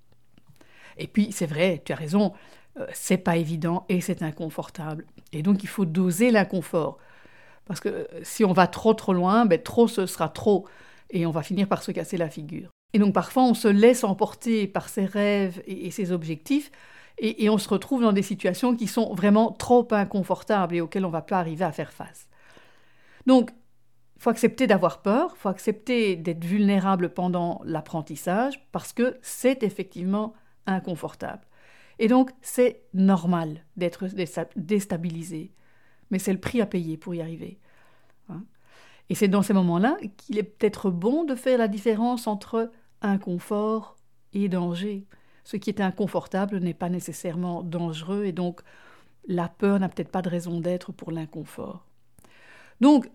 Et 0.96 1.06
puis, 1.06 1.32
c'est 1.32 1.46
vrai, 1.46 1.82
tu 1.84 1.92
as 1.92 1.96
raison, 1.96 2.32
euh, 2.78 2.86
c'est 2.92 3.18
pas 3.18 3.36
évident 3.36 3.86
et 3.88 4.00
c'est 4.00 4.22
inconfortable. 4.22 5.06
Et 5.32 5.42
donc, 5.42 5.62
il 5.62 5.68
faut 5.68 5.84
doser 5.84 6.30
l'inconfort. 6.30 6.98
Parce 7.66 7.80
que 7.80 7.88
euh, 7.88 8.04
si 8.22 8.44
on 8.44 8.52
va 8.52 8.66
trop 8.66 8.94
trop 8.94 9.12
loin, 9.12 9.46
ben, 9.46 9.60
trop 9.60 9.88
ce 9.88 10.06
sera 10.06 10.28
trop 10.28 10.66
et 11.10 11.26
on 11.26 11.30
va 11.30 11.42
finir 11.42 11.68
par 11.68 11.82
se 11.82 11.92
casser 11.92 12.16
la 12.16 12.28
figure. 12.28 12.68
Et 12.92 12.98
donc, 12.98 13.14
parfois, 13.14 13.44
on 13.44 13.54
se 13.54 13.68
laisse 13.68 14.04
emporter 14.04 14.66
par 14.66 14.88
ses 14.88 15.04
rêves 15.04 15.62
et, 15.66 15.90
ses 15.90 16.12
objectifs 16.12 16.70
Et, 17.18 17.44
et, 17.44 17.50
on 17.50 17.58
se 17.58 17.68
retrouve 17.68 18.02
dans 18.02 18.12
des 18.12 18.22
situations 18.22 18.74
qui 18.74 18.86
sont 18.86 19.14
vraiment 19.14 19.52
trop 19.52 19.86
inconfortables 19.90 20.74
et 20.74 20.80
auxquelles 20.80 21.04
on 21.04 21.08
ne 21.08 21.12
va 21.12 21.22
pas 21.22 21.38
arriver 21.38 21.64
à 21.64 21.72
faire 21.72 21.92
face. 21.92 22.28
Donc, 23.26 23.50
faut 24.20 24.28
accepter 24.28 24.66
d'avoir 24.66 25.00
peur, 25.00 25.34
faut 25.38 25.48
accepter 25.48 26.14
d'être 26.14 26.44
vulnérable 26.44 27.08
pendant 27.08 27.62
l'apprentissage 27.64 28.62
parce 28.70 28.92
que 28.92 29.16
c'est 29.22 29.62
effectivement 29.62 30.34
inconfortable. 30.66 31.40
Et 31.98 32.06
donc, 32.06 32.30
c'est 32.42 32.82
normal 32.92 33.64
d'être 33.78 34.04
déstabilisé. 34.56 35.54
Mais 36.10 36.18
c'est 36.18 36.34
le 36.34 36.38
prix 36.38 36.60
à 36.60 36.66
payer 36.66 36.98
pour 36.98 37.14
y 37.14 37.22
arriver. 37.22 37.60
Hein. 38.28 38.42
Et 39.08 39.14
c'est 39.14 39.26
dans 39.26 39.40
ces 39.40 39.54
moments-là 39.54 39.96
qu'il 40.18 40.36
est 40.36 40.42
peut-être 40.42 40.90
bon 40.90 41.24
de 41.24 41.34
faire 41.34 41.56
la 41.56 41.68
différence 41.68 42.26
entre 42.26 42.70
inconfort 43.00 43.96
et 44.34 44.50
danger. 44.50 45.06
Ce 45.44 45.56
qui 45.56 45.70
est 45.70 45.80
inconfortable 45.80 46.58
n'est 46.58 46.74
pas 46.74 46.90
nécessairement 46.90 47.62
dangereux 47.62 48.26
et 48.26 48.32
donc 48.32 48.60
la 49.26 49.48
peur 49.48 49.80
n'a 49.80 49.88
peut-être 49.88 50.10
pas 50.10 50.20
de 50.20 50.28
raison 50.28 50.60
d'être 50.60 50.92
pour 50.92 51.10
l'inconfort. 51.10 51.86
Donc, 52.82 53.10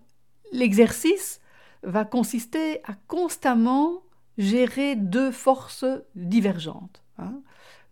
l'exercice 0.56 1.40
va 1.82 2.04
consister 2.04 2.80
à 2.84 2.94
constamment 3.06 4.02
gérer 4.38 4.96
deux 4.96 5.30
forces 5.30 5.84
divergentes. 6.14 7.02
Hein 7.18 7.40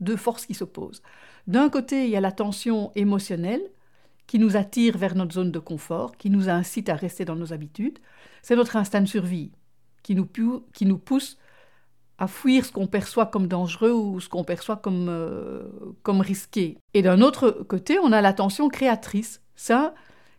deux 0.01 0.17
forces 0.17 0.47
qui 0.47 0.55
s'opposent. 0.55 1.03
D'un 1.47 1.69
côté, 1.69 2.05
il 2.05 2.11
y 2.11 2.17
a 2.17 2.21
la 2.21 2.33
tension 2.33 2.93
émotionnelle 2.95 3.63
qui 4.27 4.39
nous 4.39 4.57
attire 4.57 4.97
vers 4.97 5.15
notre 5.15 5.35
zone 5.35 5.53
de 5.53 5.59
confort, 5.59 6.17
qui 6.17 6.31
nous 6.31 6.49
incite 6.49 6.89
à 6.89 6.95
rester 6.95 7.25
dans 7.25 7.37
nos 7.37 7.53
habitudes. 7.53 7.99
C'est 8.43 8.57
notre 8.57 8.77
instinct 8.77 9.03
de 9.03 9.09
survie 9.09 9.53
qui 10.03 10.15
nous, 10.15 10.29
qui 10.73 10.87
nous 10.87 10.99
pousse 10.99 11.39
à 12.19 12.29
fuir 12.29 12.65
ce 12.65 12.73
qu'on 12.73 12.87
perçoit 12.87 13.27
comme 13.27 13.49
dangereux 13.49 13.93
ou 13.93 14.21
ce 14.21 14.29
qu'on 14.29 14.45
perçoit 14.45 14.77
comme, 14.77 15.09
euh, 15.09 15.65
comme 16.03 16.21
risqué. 16.21 16.79
Et 16.95 17.03
d'un 17.03 17.21
autre 17.21 17.51
côté, 17.51 17.99
on 17.99 18.13
a 18.13 18.21
la 18.21 18.33
tension 18.33 18.69
créatrice. 18.69 19.43
Ça, 19.57 19.95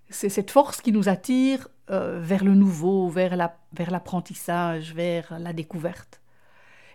c'est 0.09 0.29
cette 0.29 0.51
force 0.51 0.81
qui 0.81 0.91
nous 0.91 1.09
attire 1.09 1.67
euh, 1.89 2.19
vers 2.21 2.43
le 2.43 2.55
nouveau, 2.55 3.09
vers 3.09 3.35
l'apprentissage, 3.35 4.89
la, 4.89 4.95
vers 4.95 5.39
la 5.39 5.53
découverte. 5.53 6.21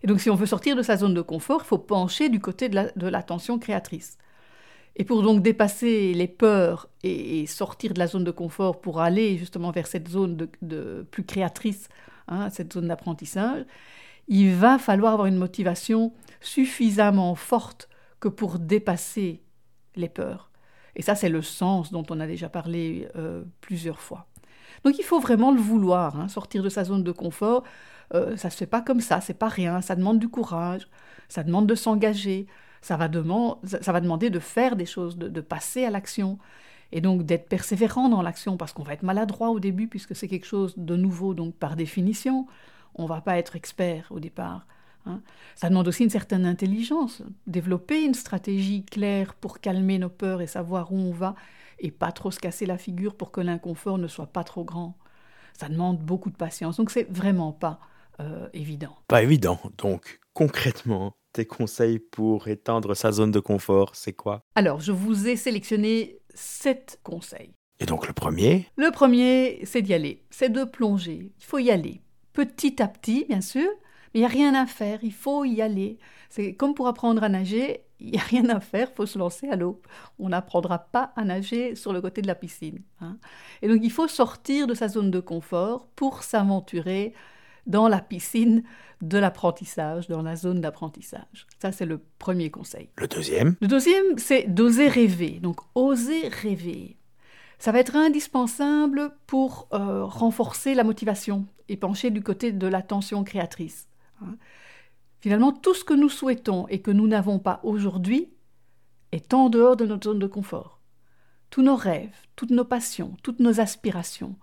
Et 0.02 0.06
donc, 0.06 0.20
si 0.20 0.30
on 0.30 0.34
veut 0.34 0.46
sortir 0.46 0.76
de 0.76 0.82
sa 0.82 0.96
zone 0.96 1.14
de 1.14 1.20
confort, 1.20 1.60
il 1.64 1.66
faut 1.66 1.78
pencher 1.78 2.28
du 2.28 2.40
côté 2.40 2.68
de 2.68 3.08
l'attention 3.08 3.58
créatrice. 3.58 4.16
Et 4.96 5.04
pour 5.04 5.22
donc 5.22 5.42
dépasser 5.42 6.12
les 6.14 6.28
peurs 6.28 6.88
et, 7.02 7.46
sortir 7.46 7.94
de 7.94 7.98
la 7.98 8.06
zone 8.06 8.24
de 8.24 8.30
confort 8.30 8.80
pour 8.80 9.00
aller 9.00 9.38
justement 9.38 9.70
vers 9.70 9.86
cette 9.86 10.08
zone 10.08 10.36
de, 10.60 11.06
plus 11.10 11.24
créatrice, 11.24 11.88
hein, 12.28 12.50
cette 12.50 12.72
zone 12.72 12.88
d'apprentissage, 12.88 13.64
il 14.28 14.54
va 14.54 14.78
falloir 14.78 15.12
avoir 15.12 15.26
une 15.26 15.36
motivation 15.36 16.12
suffisamment 16.40 17.34
forte 17.34 17.88
que 18.20 18.28
pour 18.28 18.58
dépasser 18.58 19.42
les 19.96 20.08
peurs. 20.08 20.50
Et 20.96 21.02
ça, 21.02 21.14
c'est 21.14 21.28
le 21.28 21.42
sens 21.42 21.92
dont 21.92 22.04
on 22.10 22.20
a 22.20 22.26
déjà 22.26 22.48
parlé 22.48 23.08
euh, 23.16 23.44
plusieurs 23.60 24.00
fois. 24.00 24.26
Donc 24.84 24.98
il 24.98 25.04
faut 25.04 25.20
vraiment 25.20 25.52
le 25.52 25.60
vouloir, 25.60 26.18
hein, 26.18 26.28
sortir 26.28 26.62
de 26.62 26.68
sa 26.68 26.84
zone 26.84 27.02
de 27.02 27.12
confort. 27.12 27.64
Euh, 28.14 28.36
ça 28.36 28.50
se 28.50 28.56
fait 28.56 28.66
pas 28.66 28.80
comme 28.80 29.00
ça, 29.00 29.20
c'est 29.20 29.34
pas 29.34 29.48
rien. 29.48 29.80
Ça 29.80 29.94
demande 29.94 30.18
du 30.18 30.28
courage, 30.28 30.88
ça 31.28 31.42
demande 31.42 31.66
de 31.66 31.74
s'engager, 31.74 32.46
ça 32.82 32.96
va, 32.96 33.08
demander 33.08 34.30
de 34.30 34.38
faire 34.38 34.76
des 34.76 34.86
choses, 34.86 35.16
de, 35.16 35.40
passer 35.40 35.84
à 35.84 35.90
l'action. 35.90 36.38
Et 36.92 37.00
donc 37.00 37.24
d'être 37.24 37.48
persévérant 37.48 38.08
dans 38.08 38.22
l'action, 38.22 38.56
parce 38.56 38.72
qu'on 38.72 38.82
va 38.82 38.94
être 38.94 39.04
maladroit 39.04 39.50
au 39.50 39.60
début, 39.60 39.86
puisque 39.86 40.16
c'est 40.16 40.26
quelque 40.26 40.46
chose 40.46 40.74
de 40.76 40.96
nouveau, 40.96 41.34
donc 41.34 41.54
par 41.54 41.76
définition, 41.76 42.46
on 42.96 43.06
va 43.06 43.20
pas 43.20 43.38
être 43.38 43.54
expert 43.54 44.06
au 44.10 44.18
départ. 44.18 44.66
Hein. 45.06 45.20
Ça 45.54 45.68
demande 45.68 45.86
aussi 45.86 46.02
une 46.02 46.10
certaine 46.10 46.44
intelligence, 46.44 47.22
développer 47.46 48.02
une 48.04 48.14
stratégie 48.14 48.82
claire 48.84 49.34
pour 49.34 49.60
calmer 49.60 49.98
nos 49.98 50.08
peurs 50.08 50.40
et 50.40 50.48
savoir 50.48 50.92
où 50.92 50.96
on 50.96 51.12
va, 51.12 51.36
et 51.80 51.90
pas 51.90 52.12
trop 52.12 52.30
se 52.30 52.38
casser 52.38 52.66
la 52.66 52.78
figure 52.78 53.16
pour 53.16 53.32
que 53.32 53.40
l'inconfort 53.40 53.98
ne 53.98 54.08
soit 54.08 54.26
pas 54.26 54.44
trop 54.44 54.64
grand. 54.64 54.96
Ça 55.58 55.68
demande 55.68 55.98
beaucoup 55.98 56.30
de 56.30 56.36
patience, 56.36 56.76
donc 56.76 56.90
c'est 56.90 57.10
vraiment 57.10 57.52
pas 57.52 57.80
euh, 58.20 58.48
évident. 58.52 58.96
Pas 59.08 59.22
évident. 59.22 59.58
Donc, 59.78 60.20
concrètement, 60.32 61.14
tes 61.32 61.44
conseils 61.46 61.98
pour 61.98 62.48
étendre 62.48 62.94
sa 62.94 63.12
zone 63.12 63.30
de 63.30 63.40
confort, 63.40 63.94
c'est 63.94 64.12
quoi? 64.12 64.42
Alors, 64.54 64.80
je 64.80 64.92
vous 64.92 65.28
ai 65.28 65.36
sélectionné 65.36 66.18
sept 66.34 67.00
conseils. 67.02 67.54
Et 67.78 67.86
donc, 67.86 68.06
le 68.06 68.12
premier? 68.12 68.66
Le 68.76 68.90
premier, 68.90 69.60
c'est 69.64 69.82
d'y 69.82 69.94
aller. 69.94 70.22
C'est 70.30 70.50
de 70.50 70.64
plonger. 70.64 71.32
Il 71.38 71.44
faut 71.44 71.58
y 71.58 71.70
aller. 71.70 72.02
Petit 72.32 72.82
à 72.82 72.88
petit, 72.88 73.24
bien 73.28 73.40
sûr, 73.40 73.68
mais 74.12 74.20
il 74.20 74.20
n'y 74.20 74.26
a 74.26 74.28
rien 74.28 74.54
à 74.54 74.66
faire. 74.66 74.98
Il 75.02 75.12
faut 75.12 75.44
y 75.44 75.62
aller. 75.62 75.98
C'est 76.28 76.54
comme 76.54 76.74
pour 76.74 76.88
apprendre 76.88 77.22
à 77.22 77.28
nager. 77.28 77.84
Il 78.00 78.12
n'y 78.12 78.18
a 78.18 78.22
rien 78.22 78.48
à 78.48 78.60
faire, 78.60 78.88
il 78.90 78.94
faut 78.94 79.06
se 79.06 79.18
lancer 79.18 79.48
à 79.48 79.56
l'eau. 79.56 79.80
On 80.18 80.30
n'apprendra 80.30 80.78
pas 80.78 81.12
à 81.16 81.24
nager 81.24 81.74
sur 81.74 81.92
le 81.92 82.00
côté 82.00 82.22
de 82.22 82.26
la 82.26 82.34
piscine. 82.34 82.80
Hein. 83.00 83.18
Et 83.62 83.68
donc 83.68 83.80
il 83.82 83.92
faut 83.92 84.08
sortir 84.08 84.66
de 84.66 84.74
sa 84.74 84.88
zone 84.88 85.10
de 85.10 85.20
confort 85.20 85.86
pour 85.96 86.22
s'aventurer 86.22 87.14
dans 87.66 87.88
la 87.88 88.00
piscine 88.00 88.62
de 89.00 89.18
l'apprentissage, 89.18 90.08
dans 90.08 90.22
la 90.22 90.36
zone 90.36 90.60
d'apprentissage. 90.60 91.46
Ça, 91.60 91.72
c'est 91.72 91.86
le 91.86 92.00
premier 92.18 92.50
conseil. 92.50 92.88
Le 92.96 93.08
deuxième? 93.08 93.56
Le 93.60 93.68
deuxième, 93.68 94.18
c'est 94.18 94.44
d'oser 94.44 94.88
rêver. 94.88 95.38
Donc, 95.40 95.60
oser 95.74 96.28
rêver. 96.28 96.96
Ça 97.58 97.72
va 97.72 97.78
être 97.78 97.96
indispensable 97.96 99.12
pour 99.26 99.68
euh, 99.72 100.04
renforcer 100.04 100.74
la 100.74 100.84
motivation 100.84 101.46
et 101.68 101.76
pencher 101.76 102.10
du 102.10 102.22
côté 102.22 102.52
de 102.52 102.66
l'attention 102.66 103.24
créatrice. 103.24 103.88
Hein. 104.22 104.36
Finalement, 105.20 105.52
tout 105.52 105.74
ce 105.74 105.84
que 105.84 105.94
nous 105.94 106.08
souhaitons 106.08 106.66
et 106.68 106.80
que 106.80 106.90
nous 106.90 107.06
n'avons 107.06 107.38
pas 107.38 107.60
aujourd'hui 107.62 108.32
est 109.12 109.34
en 109.34 109.48
dehors 109.48 109.76
de 109.76 109.86
notre 109.86 110.10
zone 110.10 110.18
de 110.18 110.26
confort. 110.26 110.80
Tous 111.50 111.62
nos 111.62 111.76
rêves, 111.76 112.16
toutes 112.36 112.50
nos 112.50 112.64
passions, 112.64 113.16
toutes 113.22 113.40
nos 113.40 113.60
aspirations, 113.60 114.36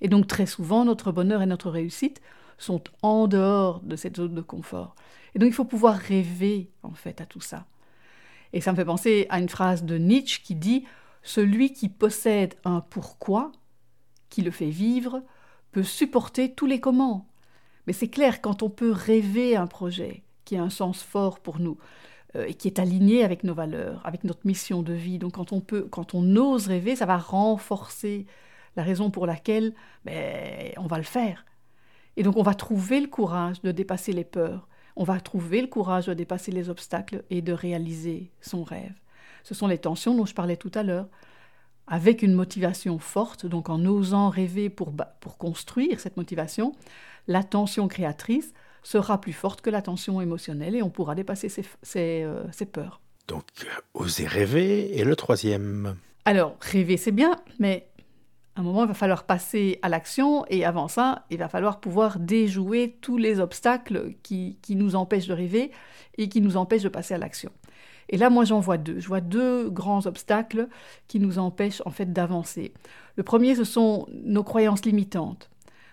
et 0.00 0.08
donc 0.08 0.26
très 0.26 0.46
souvent 0.46 0.84
notre 0.84 1.12
bonheur 1.12 1.42
et 1.42 1.46
notre 1.46 1.70
réussite 1.70 2.20
sont 2.58 2.82
en 3.02 3.26
dehors 3.26 3.80
de 3.80 3.96
cette 3.96 4.16
zone 4.16 4.34
de 4.34 4.40
confort. 4.40 4.94
Et 5.34 5.38
donc 5.38 5.48
il 5.48 5.54
faut 5.54 5.64
pouvoir 5.64 5.96
rêver 5.96 6.70
en 6.82 6.92
fait 6.92 7.20
à 7.20 7.26
tout 7.26 7.40
ça. 7.40 7.66
Et 8.52 8.60
ça 8.60 8.72
me 8.72 8.76
fait 8.76 8.84
penser 8.84 9.26
à 9.30 9.38
une 9.38 9.48
phrase 9.48 9.84
de 9.84 9.96
Nietzsche 9.96 10.42
qui 10.42 10.54
dit 10.54 10.84
Celui 11.22 11.72
qui 11.72 11.88
possède 11.88 12.54
un 12.64 12.80
pourquoi, 12.80 13.52
qui 14.28 14.42
le 14.42 14.50
fait 14.50 14.70
vivre, 14.70 15.22
peut 15.72 15.82
supporter 15.82 16.52
tous 16.52 16.66
les 16.66 16.80
comment. 16.80 17.29
Mais 17.86 17.92
c'est 17.92 18.08
clair, 18.08 18.40
quand 18.40 18.62
on 18.62 18.70
peut 18.70 18.92
rêver 18.92 19.56
un 19.56 19.66
projet 19.66 20.22
qui 20.44 20.56
a 20.56 20.62
un 20.62 20.70
sens 20.70 21.02
fort 21.02 21.40
pour 21.40 21.60
nous, 21.60 21.78
euh, 22.36 22.46
et 22.46 22.54
qui 22.54 22.68
est 22.68 22.78
aligné 22.78 23.24
avec 23.24 23.42
nos 23.42 23.54
valeurs, 23.54 24.00
avec 24.04 24.22
notre 24.22 24.46
mission 24.46 24.82
de 24.82 24.92
vie. 24.92 25.18
Donc 25.18 25.32
quand 25.32 25.52
on 25.52 25.60
peut, 25.60 25.88
quand 25.90 26.14
on 26.14 26.36
ose 26.36 26.68
rêver, 26.68 26.94
ça 26.94 27.04
va 27.04 27.18
renforcer 27.18 28.24
la 28.76 28.84
raison 28.84 29.10
pour 29.10 29.26
laquelle 29.26 29.74
ben, 30.04 30.72
on 30.76 30.86
va 30.86 30.98
le 30.98 31.02
faire. 31.02 31.44
Et 32.16 32.22
donc 32.22 32.36
on 32.36 32.44
va 32.44 32.54
trouver 32.54 33.00
le 33.00 33.08
courage 33.08 33.60
de 33.62 33.72
dépasser 33.72 34.12
les 34.12 34.22
peurs, 34.22 34.68
on 34.94 35.02
va 35.02 35.18
trouver 35.18 35.60
le 35.60 35.66
courage 35.66 36.06
de 36.06 36.14
dépasser 36.14 36.52
les 36.52 36.70
obstacles 36.70 37.24
et 37.30 37.42
de 37.42 37.52
réaliser 37.52 38.30
son 38.40 38.62
rêve. 38.62 38.94
Ce 39.42 39.54
sont 39.54 39.66
les 39.66 39.78
tensions 39.78 40.14
dont 40.14 40.26
je 40.26 40.34
parlais 40.34 40.56
tout 40.56 40.72
à 40.74 40.84
l'heure. 40.84 41.08
Avec 41.88 42.22
une 42.22 42.34
motivation 42.34 43.00
forte, 43.00 43.46
donc 43.46 43.68
en 43.68 43.84
osant 43.84 44.28
rêver 44.28 44.70
pour, 44.70 44.92
pour 45.18 45.38
construire 45.38 45.98
cette 45.98 46.16
motivation, 46.16 46.76
la 47.26 47.42
tension 47.42 47.88
créatrice 47.88 48.52
sera 48.82 49.20
plus 49.20 49.32
forte 49.32 49.60
que 49.60 49.70
la 49.70 49.82
tension 49.82 50.20
émotionnelle 50.20 50.74
et 50.74 50.82
on 50.82 50.90
pourra 50.90 51.14
dépasser 51.14 51.48
ses, 51.48 51.64
ses, 51.82 52.22
euh, 52.22 52.42
ses 52.52 52.66
peurs. 52.66 53.00
Donc, 53.28 53.44
oser 53.94 54.26
rêver 54.26 54.98
et 54.98 55.04
le 55.04 55.14
troisième. 55.14 55.96
Alors, 56.24 56.56
rêver, 56.60 56.96
c'est 56.96 57.12
bien, 57.12 57.36
mais 57.58 57.90
un 58.56 58.62
moment, 58.62 58.82
il 58.82 58.88
va 58.88 58.94
falloir 58.94 59.24
passer 59.24 59.78
à 59.82 59.88
l'action 59.88 60.44
et 60.48 60.64
avant 60.64 60.88
ça, 60.88 61.24
il 61.30 61.38
va 61.38 61.48
falloir 61.48 61.80
pouvoir 61.80 62.18
déjouer 62.18 62.98
tous 63.00 63.16
les 63.16 63.40
obstacles 63.40 64.14
qui, 64.22 64.58
nous 64.70 64.96
empêchent 64.96 65.28
de 65.28 65.34
rêver 65.34 65.70
et 66.18 66.28
qui 66.28 66.40
nous 66.40 66.56
empêchent 66.56 66.82
de 66.82 66.88
passer 66.88 67.14
à 67.14 67.18
l'action. 67.18 67.50
Et 68.08 68.16
là, 68.16 68.28
moi, 68.28 68.44
j'en 68.44 68.60
vois 68.60 68.76
deux. 68.76 68.98
Je 68.98 69.06
vois 69.06 69.20
deux 69.20 69.70
grands 69.70 70.04
obstacles 70.06 70.68
qui 71.06 71.20
nous 71.20 71.38
empêchent 71.38 71.82
en 71.86 71.90
fait 71.90 72.12
d'avancer. 72.12 72.74
Le 73.16 73.22
premier, 73.22 73.54
ce 73.54 73.64
sont 73.64 74.06
nos 74.10 74.42
croyances 74.42 74.84
limitantes. 74.84 75.48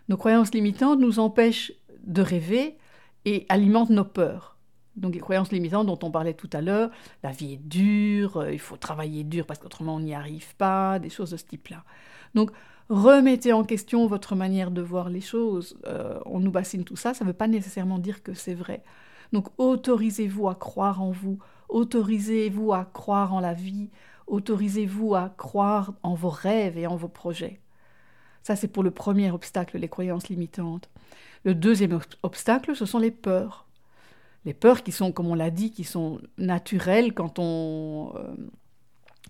Nos 0.09 0.17
croyances 0.17 0.53
limitantes 0.53 0.99
nous 0.99 1.19
empêchent 1.19 1.73
de 2.03 2.21
rêver 2.21 2.77
et 3.25 3.45
alimentent 3.49 3.89
nos 3.89 4.05
peurs. 4.05 4.57
Donc 4.95 5.13
les 5.13 5.19
croyances 5.19 5.51
limitantes 5.51 5.85
dont 5.85 5.99
on 6.01 6.11
parlait 6.11 6.33
tout 6.33 6.49
à 6.53 6.61
l'heure, 6.61 6.89
la 7.23 7.31
vie 7.31 7.53
est 7.53 7.67
dure, 7.67 8.37
euh, 8.37 8.51
il 8.51 8.59
faut 8.59 8.77
travailler 8.77 9.23
dur 9.23 9.45
parce 9.45 9.59
qu'autrement 9.59 9.95
on 9.95 9.99
n'y 9.99 10.15
arrive 10.15 10.55
pas, 10.55 10.97
des 10.97 11.09
choses 11.09 11.31
de 11.31 11.37
ce 11.37 11.45
type-là. 11.45 11.83
Donc, 12.33 12.51
remettez 12.89 13.53
en 13.53 13.63
question 13.63 14.07
votre 14.07 14.35
manière 14.35 14.71
de 14.71 14.81
voir 14.81 15.09
les 15.09 15.21
choses. 15.21 15.77
Euh, 15.85 16.19
on 16.25 16.39
nous 16.39 16.51
bassine 16.51 16.83
tout 16.83 16.95
ça, 16.95 17.13
ça 17.13 17.23
ne 17.23 17.29
veut 17.29 17.35
pas 17.35 17.47
nécessairement 17.47 17.99
dire 17.99 18.23
que 18.23 18.33
c'est 18.33 18.53
vrai. 18.53 18.83
Donc, 19.33 19.47
autorisez-vous 19.57 20.47
à 20.47 20.55
croire 20.55 21.01
en 21.01 21.11
vous, 21.11 21.37
autorisez-vous 21.69 22.73
à 22.73 22.85
croire 22.85 23.33
en 23.33 23.39
la 23.39 23.53
vie, 23.53 23.89
autorisez-vous 24.25 25.15
à 25.15 25.29
croire 25.37 25.93
en 26.01 26.15
vos 26.15 26.29
rêves 26.29 26.77
et 26.77 26.87
en 26.87 26.95
vos 26.95 27.09
projets. 27.09 27.59
Ça, 28.47 28.55
c'est 28.55 28.69
pour 28.69 28.81
le 28.81 28.91
premier 28.91 29.29
obstacle, 29.29 29.77
les 29.77 29.89
croyances 29.89 30.29
limitantes. 30.29 30.89
Le 31.43 31.53
deuxième 31.53 31.99
obstacle, 32.23 32.77
ce 32.77 32.85
sont 32.85 32.97
les 32.97 33.11
peurs. 33.11 33.67
les 34.45 34.53
peurs 34.53 34.83
qui 34.83 34.93
sont, 34.93 35.11
comme 35.11 35.27
on 35.27 35.35
l'a 35.35 35.49
dit, 35.49 35.73
qui 35.73 35.83
sont 35.83 36.21
naturelles 36.37 37.13
quand 37.13 37.39
on, 37.39 38.13
euh, 38.15 38.37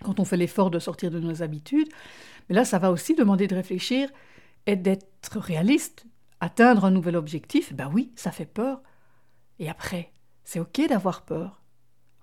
quand 0.03 0.19
on 0.19 0.24
fait 0.24 0.38
l'effort 0.38 0.69
de 0.69 0.77
sortir 0.77 1.09
de 1.09 1.19
nos 1.19 1.41
habitudes. 1.41 1.88
Mais 2.47 2.53
là, 2.53 2.63
ça 2.63 2.77
va 2.77 2.91
aussi 2.91 3.15
demander 3.15 3.47
de 3.47 3.55
réfléchir 3.55 4.07
et 4.67 4.75
d'être 4.75 5.39
réaliste. 5.39 6.05
Atteindre 6.39 6.86
un 6.86 6.91
nouvel 6.91 7.15
objectif, 7.15 7.74
ben 7.74 7.89
oui, 7.91 8.12
ça 8.15 8.31
fait 8.31 8.45
peur. 8.45 8.83
Et 9.57 9.67
après, 9.67 10.12
c'est 10.43 10.59
OK 10.59 10.79
d'avoir 10.88 11.24
peur. 11.24 11.63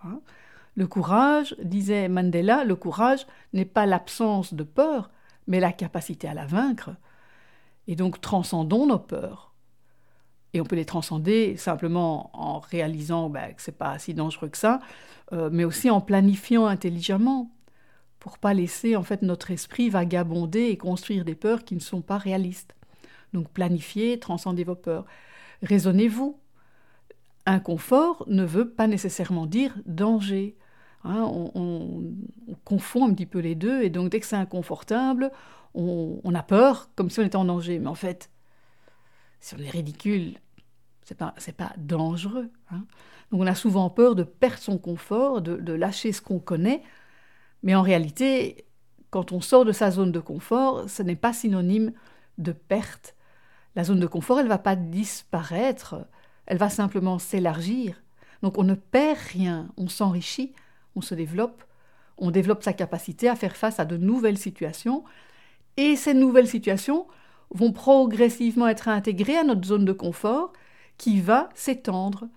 Hein. 0.04 0.20
le 0.76 0.86
courage, 0.86 1.56
disait 1.60 2.08
Mandela, 2.08 2.62
le 2.62 2.76
courage 2.76 3.26
n'est 3.52 3.64
pas 3.64 3.84
l'absence 3.84 4.54
de 4.54 4.62
peur, 4.62 5.10
mais 5.46 5.60
la 5.60 5.72
capacité 5.72 6.28
à 6.28 6.34
la 6.34 6.46
vaincre. 6.46 6.90
Et 7.86 7.96
donc 7.96 8.20
transcendons 8.20 8.86
nos 8.86 8.98
peurs. 8.98 9.54
Et 10.52 10.60
on 10.60 10.64
peut 10.64 10.76
les 10.76 10.84
transcender 10.84 11.56
simplement 11.56 12.30
en 12.32 12.60
réalisant 12.60 13.28
ben, 13.28 13.52
que 13.54 13.60
ce 13.60 13.70
n'est 13.70 13.76
pas 13.76 13.98
si 13.98 14.14
dangereux 14.14 14.48
que 14.48 14.56
ça, 14.56 14.78
euh, 15.32 15.50
mais 15.52 15.64
aussi 15.64 15.90
en 15.90 16.00
planifiant 16.00 16.66
intelligemment, 16.66 17.50
pour 18.20 18.38
pas 18.38 18.54
laisser 18.54 18.96
en 18.96 19.02
fait 19.02 19.22
notre 19.22 19.50
esprit 19.50 19.90
vagabonder 19.90 20.66
et 20.66 20.78
construire 20.78 21.24
des 21.24 21.34
peurs 21.34 21.64
qui 21.64 21.74
ne 21.74 21.80
sont 21.80 22.02
pas 22.02 22.18
réalistes. 22.18 22.74
Donc 23.32 23.50
planifiez, 23.50 24.18
transcendez 24.20 24.64
vos 24.64 24.76
peurs. 24.76 25.04
Raisonnez-vous. 25.62 26.38
Inconfort 27.46 28.24
ne 28.28 28.44
veut 28.44 28.70
pas 28.70 28.86
nécessairement 28.86 29.46
dire 29.46 29.76
danger. 29.84 30.56
Hein, 31.04 31.22
on, 31.54 32.14
confond 32.64 33.06
un 33.06 33.12
petit 33.12 33.26
peu 33.26 33.40
les 33.40 33.54
deux, 33.54 33.82
et 33.82 33.90
donc 33.90 34.10
dès 34.10 34.20
que 34.20 34.26
c'est 34.26 34.36
inconfortable, 34.36 35.30
on, 35.74 36.34
a 36.34 36.42
peur 36.42 36.88
comme 36.96 37.10
si 37.10 37.20
on 37.20 37.24
était 37.24 37.36
en 37.36 37.44
danger. 37.44 37.78
Mais 37.78 37.88
en 37.88 37.94
fait, 37.94 38.30
si 39.40 39.54
on 39.54 39.58
est 39.58 39.68
ridicule, 39.68 40.38
c'est 41.02 41.16
pas, 41.16 41.34
pas 41.58 41.72
dangereux. 41.76 42.50
Hein. 42.70 42.86
Donc 43.30 43.42
on 43.42 43.46
a 43.46 43.54
souvent 43.54 43.90
peur 43.90 44.14
de 44.14 44.22
perdre 44.22 44.58
son 44.58 44.78
confort, 44.78 45.42
de, 45.42 45.72
lâcher 45.72 46.12
ce 46.12 46.22
qu'on 46.22 46.38
connaît, 46.38 46.82
mais 47.62 47.74
en 47.74 47.82
réalité, 47.82 48.66
quand 49.10 49.32
on 49.32 49.40
sort 49.40 49.64
de 49.64 49.72
sa 49.72 49.90
zone 49.90 50.12
de 50.12 50.20
confort, 50.20 50.88
ce 50.88 51.02
n'est 51.02 51.16
pas 51.16 51.32
synonyme 51.32 51.92
de 52.38 52.52
perte. 52.52 53.14
La 53.76 53.84
zone 53.84 54.00
de 54.00 54.06
confort, 54.06 54.38
elle 54.38 54.46
ne 54.46 54.50
va 54.50 54.58
pas 54.58 54.76
disparaître, 54.76 56.06
elle 56.46 56.58
va 56.58 56.70
simplement 56.70 57.18
s'élargir. 57.18 58.02
Donc 58.42 58.56
on 58.58 58.64
ne 58.64 58.74
perd 58.74 59.18
rien, 59.32 59.68
on 59.76 59.88
s'enrichit, 59.88 60.54
on 60.96 61.00
se 61.00 61.14
développe, 61.14 61.62
on 62.18 62.30
développe 62.30 62.62
sa 62.62 62.72
capacité 62.72 63.28
à 63.28 63.36
faire 63.36 63.56
face 63.56 63.80
à 63.80 63.84
de 63.84 63.96
nouvelles 63.96 64.38
situations, 64.38 65.04
et 65.76 65.96
ces 65.96 66.14
nouvelles 66.14 66.48
situations 66.48 67.06
vont 67.50 67.72
progressivement 67.72 68.68
être 68.68 68.88
intégrées 68.88 69.36
à 69.36 69.44
notre 69.44 69.66
zone 69.66 69.84
de 69.84 69.92
confort 69.92 70.52
qui 70.98 71.20
va 71.20 71.48
s'étendre. 71.54 72.28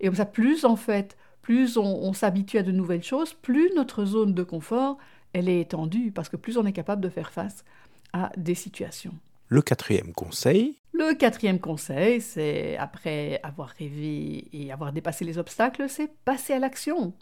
Et 0.00 0.06
comme 0.06 0.16
ça, 0.16 0.26
plus 0.26 0.64
en 0.64 0.76
fait, 0.76 1.16
plus 1.42 1.76
on, 1.76 2.12
s'habitue 2.12 2.58
à 2.58 2.62
de 2.62 2.72
nouvelles 2.72 3.04
choses, 3.04 3.34
plus 3.34 3.70
notre 3.74 4.04
zone 4.04 4.34
de 4.34 4.42
confort, 4.42 4.98
elle 5.32 5.48
est 5.48 5.60
étendue, 5.60 6.10
parce 6.12 6.28
que 6.28 6.36
plus 6.36 6.58
on 6.58 6.66
est 6.66 6.72
capable 6.72 7.02
de 7.02 7.08
faire 7.08 7.30
face 7.30 7.64
à 8.12 8.32
des 8.36 8.54
situations. 8.54 9.14
Le 9.48 9.62
quatrième 9.62 10.12
conseil 10.12 10.76
Le 10.92 11.14
quatrième 11.14 11.60
conseil, 11.60 12.20
c'est, 12.20 12.76
après 12.78 13.38
avoir 13.42 13.68
rêvé 13.68 14.48
et 14.52 14.72
avoir 14.72 14.92
dépassé 14.92 15.24
les 15.24 15.38
obstacles, 15.38 15.88
c'est 15.88 16.10
passer 16.24 16.54
à 16.54 16.58
l'action. 16.58 17.12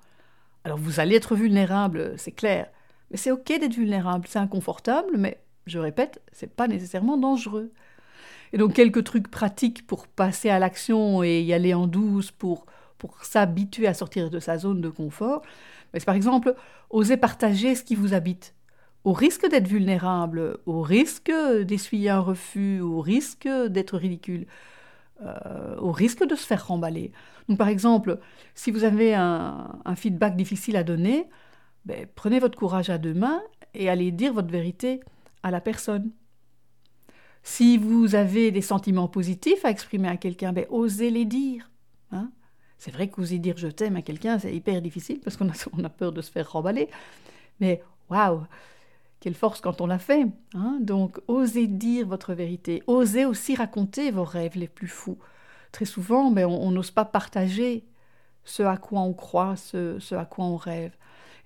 Alors 0.65 0.79
vous 0.79 0.99
allez 0.99 1.15
être 1.15 1.37
vulnérable, 1.37 2.15
c'est 2.17 2.33
clair, 2.33 2.69
mais 3.11 3.19
c'est 3.19 3.31
ok 3.31 3.47
d'être 3.47 3.75
vulnérable, 3.75 4.27
c'est 4.29 4.39
inconfortable, 4.39 5.17
mais 5.19 5.39
je 5.67 5.79
répète, 5.79 6.23
c'est 6.33 6.51
pas 6.51 6.69
nécessairement 6.69 7.19
dangereux. 7.19 7.71
Et 8.53 8.59
donc 8.59 8.73
quelques 8.73 9.05
trucs 9.05 9.31
pratiques 9.31 9.87
pour 9.87 10.07
passer 10.07 10.49
à 10.49 10.59
l'action 10.59 11.23
et 11.23 11.43
y 11.43 11.53
aller 11.53 11.75
en 11.75 11.87
douce, 11.87 12.31
pour, 12.31 12.67
pour 12.99 13.25
s'habituer 13.25 13.87
à 13.87 13.95
sortir 13.95 14.31
de 14.31 14.41
sa 14.41 14.57
zone 14.59 14.81
de 14.81 14.89
confort. 14.89 15.43
c'est 15.93 16.05
par 16.05 16.15
exemple 16.15 16.55
oser 16.89 17.17
partager 17.19 17.75
ce 17.75 17.85
qui 17.85 17.95
vous 17.95 18.15
habite, 18.15 18.55
au 19.05 19.13
risque 19.13 19.47
d'être 19.49 19.69
vulnérable, 19.69 20.59
au 20.65 20.81
risque 20.81 21.33
d'essuyer 21.63 22.09
un 22.09 22.21
refus, 22.21 22.81
au 22.81 23.01
risque 23.01 23.49
d'être 23.49 23.99
ridicule, 23.99 24.47
euh, 25.23 25.77
au 25.79 25.93
risque 25.93 26.27
de 26.27 26.35
se 26.35 26.45
faire 26.45 26.67
remballer. 26.67 27.13
Donc 27.49 27.59
par 27.59 27.69
exemple, 27.69 28.19
si 28.55 28.71
vous 28.71 28.85
avez 28.85 29.15
un, 29.15 29.95
feedback 29.97 30.37
difficile 30.37 30.77
à 30.77 30.83
donner, 30.83 31.29
ben, 31.85 32.07
prenez 32.15 32.41
votre 32.41 32.59
courage 32.59 32.91
à 32.91 32.99
deux 32.99 33.15
mains 33.15 33.41
et 33.75 33.89
allez 33.89 34.11
dire 34.11 34.33
votre 34.33 34.51
vérité 34.51 35.01
à 35.43 35.51
la 35.51 35.61
personne. 35.61 36.11
Si 37.43 37.79
vous 37.79 38.15
avez 38.15 38.51
des 38.51 38.63
sentiments 38.63 39.09
positifs 39.09 39.65
à 39.65 39.71
exprimer 39.71 40.09
à 40.09 40.17
quelqu'un, 40.17 40.53
ben, 40.53 40.67
osez 40.71 41.11
les 41.11 41.25
dire. 41.25 41.71
Hein. 42.11 42.31
c'est 42.79 42.91
vrai 42.93 43.09
qu'oser 43.09 43.39
dire 43.39 43.57
je 43.57 43.67
t'aime 43.67 43.97
à 43.97 44.03
quelqu'un, 44.03 44.39
c'est 44.39 44.55
hyper 44.55 44.81
difficile 44.83 45.21
parce 45.21 45.37
qu'on 45.37 45.49
a, 45.49 45.53
a 45.85 45.89
peur 45.89 46.13
de 46.13 46.23
se 46.23 46.31
faire 46.31 46.51
remballer. 46.51 46.89
Mais 47.61 47.83
waouh, 48.11 48.43
quelle 49.25 49.35
force 49.35 49.63
quand 49.63 49.81
on 49.81 49.87
l'a 49.87 49.99
fait. 49.99 50.27
Hein. 50.53 50.77
Donc, 50.83 51.19
osez 51.29 51.67
dire 51.67 52.07
votre 52.07 52.35
vérité. 52.35 52.83
Osez 52.87 53.25
aussi 53.25 53.55
raconter 53.55 54.11
vos 54.11 54.23
rêves 54.23 54.59
les 54.59 54.69
plus 54.69 54.87
fous. 54.87 55.17
Très 55.73 55.87
souvent, 55.87 56.31
ben, 56.31 56.45
on 56.45 56.71
n'ose 56.71 56.91
pas 56.91 57.07
partager 57.07 57.87
ce 58.45 58.63
à 58.63 58.77
quoi 58.77 59.01
on 59.01 59.15
croit, 59.15 59.57
ce, 59.57 59.99
ce 59.99 60.15
à 60.15 60.27
quoi 60.27 60.45
on 60.45 60.57
rêve. 60.57 60.95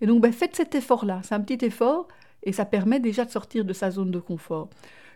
Et 0.00 0.08
donc, 0.08 0.20
ben, 0.20 0.32
faites 0.32 0.56
cet 0.56 0.74
effort-là. 0.74 1.20
C'est 1.22 1.36
un 1.36 1.40
petit 1.40 1.64
effort 1.64 2.08
et 2.42 2.50
ça 2.52 2.64
permet 2.64 2.98
déjà 2.98 3.24
de 3.24 3.30
sortir 3.30 3.64
de 3.64 3.72
sa 3.72 3.92
zone 3.92 4.10
de 4.10 4.18
confort. 4.18 4.70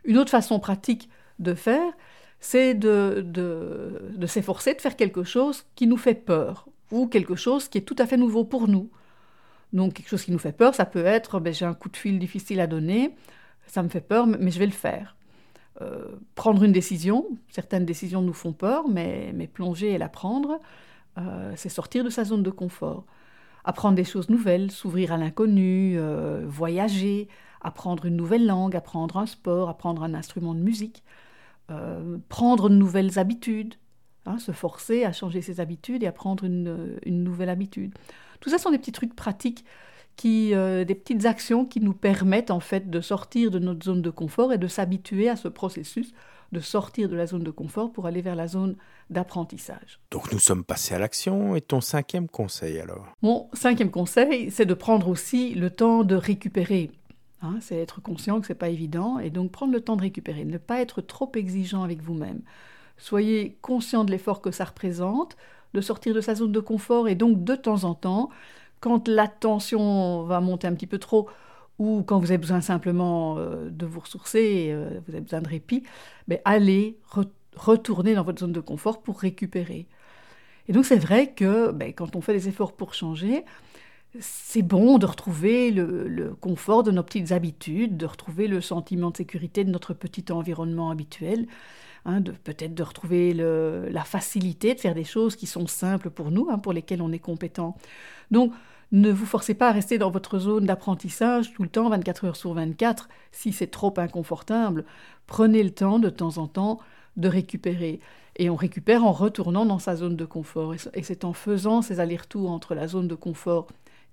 Une 0.04 0.16
autre 0.16 0.30
façon 0.30 0.60
pratique 0.60 1.08
de 1.40 1.54
faire, 1.54 1.92
c'est 2.38 2.74
de, 2.74 3.24
de, 3.26 4.26
s'efforcer 4.28 4.74
de 4.74 4.80
faire 4.80 4.94
quelque 4.94 5.24
chose 5.24 5.64
qui 5.74 5.88
nous 5.88 5.96
fait 5.96 6.14
peur 6.14 6.68
ou 6.92 7.08
quelque 7.08 7.34
chose 7.34 7.66
qui 7.66 7.78
est 7.78 7.82
tout 7.82 7.96
à 7.98 8.06
fait 8.06 8.16
nouveau 8.16 8.44
pour 8.44 8.68
nous. 8.68 8.88
Donc 9.72 9.94
quelque 9.94 10.08
chose 10.08 10.24
qui 10.24 10.32
nous 10.32 10.38
fait 10.38 10.52
peur, 10.52 10.74
ça 10.74 10.84
peut 10.84 11.04
être 11.04 11.40
ben, 11.40 11.52
j'ai 11.52 11.64
un 11.64 11.74
coup 11.74 11.88
de 11.88 11.96
fil 11.96 12.18
difficile 12.18 12.60
à 12.60 12.66
donner, 12.66 13.14
ça 13.66 13.82
me 13.82 13.88
fait 13.88 14.00
peur, 14.00 14.26
mais 14.26 14.50
je 14.50 14.58
vais 14.58 14.66
le 14.66 14.72
faire. 14.72 15.16
Euh, 15.80 16.16
prendre 16.34 16.62
une 16.64 16.72
décision, 16.72 17.26
certaines 17.50 17.86
décisions 17.86 18.20
nous 18.20 18.34
font 18.34 18.52
peur, 18.52 18.88
mais, 18.88 19.32
mais 19.34 19.46
plonger 19.46 19.92
et 19.92 19.98
la 19.98 20.08
prendre, 20.08 20.60
euh, 21.18 21.52
c'est 21.56 21.70
sortir 21.70 22.04
de 22.04 22.10
sa 22.10 22.24
zone 22.24 22.42
de 22.42 22.50
confort 22.50 23.04
apprendre 23.64 23.94
des 23.94 24.02
choses 24.02 24.28
nouvelles, 24.28 24.72
s'ouvrir 24.72 25.12
à 25.12 25.16
l'inconnu, 25.16 25.94
euh, 25.96 26.44
voyager, 26.44 27.28
apprendre 27.60 28.06
une 28.06 28.16
nouvelle 28.16 28.44
langue, 28.44 28.74
apprendre 28.74 29.18
un 29.18 29.26
sport, 29.26 29.68
apprendre 29.68 30.02
un 30.02 30.14
instrument 30.14 30.52
de 30.52 30.58
musique, 30.58 31.04
prendre 32.28 32.68
de 32.68 32.74
nouvelles 32.74 33.20
habitudes, 33.20 33.76
hein, 34.26 34.38
se 34.38 34.52
forcer 34.52 35.04
à 35.04 35.12
changer 35.12 35.42
ses 35.42 35.60
habitudes 35.60 36.02
et 36.02 36.06
à 36.06 36.12
prendre 36.12 36.44
une, 36.44 36.98
nouvelle 37.06 37.48
habitude. 37.48 37.94
Tout 38.42 38.50
ça 38.50 38.58
sont 38.58 38.70
des 38.70 38.78
petits 38.78 38.92
trucs 38.92 39.16
pratiques, 39.16 39.64
qui, 40.16 40.54
euh, 40.54 40.84
des 40.84 40.94
petites 40.94 41.24
actions 41.24 41.64
qui 41.64 41.80
nous 41.80 41.94
permettent 41.94 42.50
en 42.50 42.60
fait 42.60 42.90
de 42.90 43.00
sortir 43.00 43.50
de 43.50 43.58
notre 43.58 43.82
zone 43.82 44.02
de 44.02 44.10
confort 44.10 44.52
et 44.52 44.58
de 44.58 44.66
s'habituer 44.68 45.30
à 45.30 45.36
ce 45.36 45.48
processus 45.48 46.12
de 46.52 46.60
sortir 46.60 47.08
de 47.08 47.16
la 47.16 47.26
zone 47.26 47.42
de 47.42 47.50
confort 47.50 47.92
pour 47.92 48.06
aller 48.06 48.20
vers 48.20 48.36
la 48.36 48.46
zone 48.46 48.76
d'apprentissage. 49.10 50.00
Donc 50.10 50.30
nous 50.32 50.38
sommes 50.38 50.64
passés 50.64 50.94
à 50.94 50.98
l'action. 50.98 51.56
Et 51.56 51.62
ton 51.62 51.80
cinquième 51.80 52.28
conseil 52.28 52.78
alors? 52.78 53.06
Mon 53.22 53.48
cinquième 53.54 53.90
conseil, 53.90 54.50
c'est 54.50 54.66
de 54.66 54.74
prendre 54.74 55.08
aussi 55.08 55.54
le 55.54 55.70
temps 55.70 56.04
de 56.04 56.14
récupérer. 56.14 56.90
Hein, 57.40 57.56
c'est 57.60 57.78
être 57.78 58.02
conscient 58.02 58.40
que 58.40 58.46
ce 58.46 58.52
n'est 58.52 58.58
pas 58.58 58.68
évident 58.68 59.18
et 59.18 59.30
donc 59.30 59.50
prendre 59.50 59.72
le 59.72 59.80
temps 59.80 59.96
de 59.96 60.02
récupérer, 60.02 60.44
ne 60.44 60.58
pas 60.58 60.80
être 60.80 61.00
trop 61.00 61.32
exigeant 61.34 61.82
avec 61.82 62.02
vous-même. 62.02 62.42
Soyez 62.98 63.56
conscient 63.62 64.04
de 64.04 64.12
l'effort 64.12 64.42
que 64.42 64.50
ça 64.50 64.64
représente, 64.64 65.36
de 65.74 65.80
sortir 65.80 66.14
de 66.14 66.20
sa 66.20 66.34
zone 66.34 66.52
de 66.52 66.60
confort 66.60 67.08
et 67.08 67.14
donc 67.14 67.44
de 67.44 67.54
temps 67.54 67.84
en 67.84 67.94
temps, 67.94 68.30
quand 68.80 69.08
la 69.08 69.28
tension 69.28 70.24
va 70.24 70.40
monter 70.40 70.66
un 70.66 70.74
petit 70.74 70.86
peu 70.86 70.98
trop, 70.98 71.28
ou 71.78 72.02
quand 72.02 72.18
vous 72.18 72.30
avez 72.30 72.38
besoin 72.38 72.60
simplement 72.60 73.36
euh, 73.38 73.70
de 73.70 73.86
vous 73.86 74.00
ressourcer, 74.00 74.68
euh, 74.70 75.00
vous 75.06 75.14
avez 75.14 75.22
besoin 75.22 75.40
de 75.40 75.48
répit, 75.48 75.82
mais 76.28 76.42
allez 76.44 76.98
retourner 77.56 78.14
dans 78.14 78.22
votre 78.22 78.40
zone 78.40 78.52
de 78.52 78.60
confort 78.60 79.02
pour 79.02 79.20
récupérer. 79.20 79.86
Et 80.68 80.72
donc 80.72 80.84
c'est 80.84 80.98
vrai 80.98 81.32
que 81.32 81.72
ben, 81.72 81.92
quand 81.92 82.14
on 82.16 82.20
fait 82.20 82.34
des 82.34 82.48
efforts 82.48 82.72
pour 82.74 82.94
changer, 82.94 83.44
c'est 84.20 84.62
bon 84.62 84.98
de 84.98 85.06
retrouver 85.06 85.70
le, 85.70 86.36
confort 86.40 86.82
de 86.82 86.90
nos 86.90 87.02
petites 87.02 87.32
habitudes, 87.32 87.96
de 87.96 88.06
retrouver 88.06 88.46
le 88.46 88.60
sentiment 88.60 89.10
de 89.10 89.16
sécurité 89.16 89.64
de 89.64 89.70
notre 89.70 89.94
petit 89.94 90.30
environnement 90.30 90.90
habituel, 90.90 91.46
hein, 92.04 92.20
de 92.20 92.32
peut-être 92.32 92.74
de 92.74 92.82
retrouver 92.82 93.32
la 93.34 94.04
facilité 94.04 94.74
de 94.74 94.80
faire 94.80 94.94
des 94.94 95.04
choses 95.04 95.36
qui 95.36 95.46
sont 95.46 95.66
simples 95.66 96.10
pour 96.10 96.30
nous, 96.30 96.48
hein, 96.50 96.58
pour 96.58 96.72
lesquelles 96.72 97.02
on 97.02 97.12
est 97.12 97.18
compétent. 97.18 97.76
Donc 98.30 98.52
ne 98.92 99.10
vous 99.10 99.24
forcez 99.24 99.54
pas 99.54 99.70
à 99.70 99.72
rester 99.72 99.96
dans 99.96 100.10
votre 100.10 100.38
zone 100.38 100.66
d'apprentissage 100.66 101.54
tout 101.54 101.62
le 101.62 101.68
temps, 101.70 101.88
24 101.88 102.26
heures 102.26 102.36
sur 102.36 102.52
24, 102.52 103.08
si 103.32 103.52
c'est 103.52 103.70
trop 103.70 103.94
inconfortable. 103.96 104.84
Prenez 105.26 105.62
le 105.62 105.70
temps 105.70 105.98
de 105.98 106.10
temps 106.10 106.36
en 106.36 106.46
temps 106.46 106.78
de 107.16 107.26
récupérer. 107.26 108.00
Et 108.36 108.50
on 108.50 108.56
récupère 108.56 109.04
en 109.04 109.12
retournant 109.12 109.64
dans 109.64 109.78
sa 109.78 109.96
zone 109.96 110.16
de 110.16 110.26
confort. 110.26 110.74
Et 110.74 111.02
c'est 111.02 111.24
en 111.24 111.32
faisant 111.32 111.80
ces 111.80 112.00
allers-retours 112.00 112.50
entre 112.50 112.74
la 112.74 112.86
zone 112.86 113.08
de 113.08 113.14
confort 113.14 113.68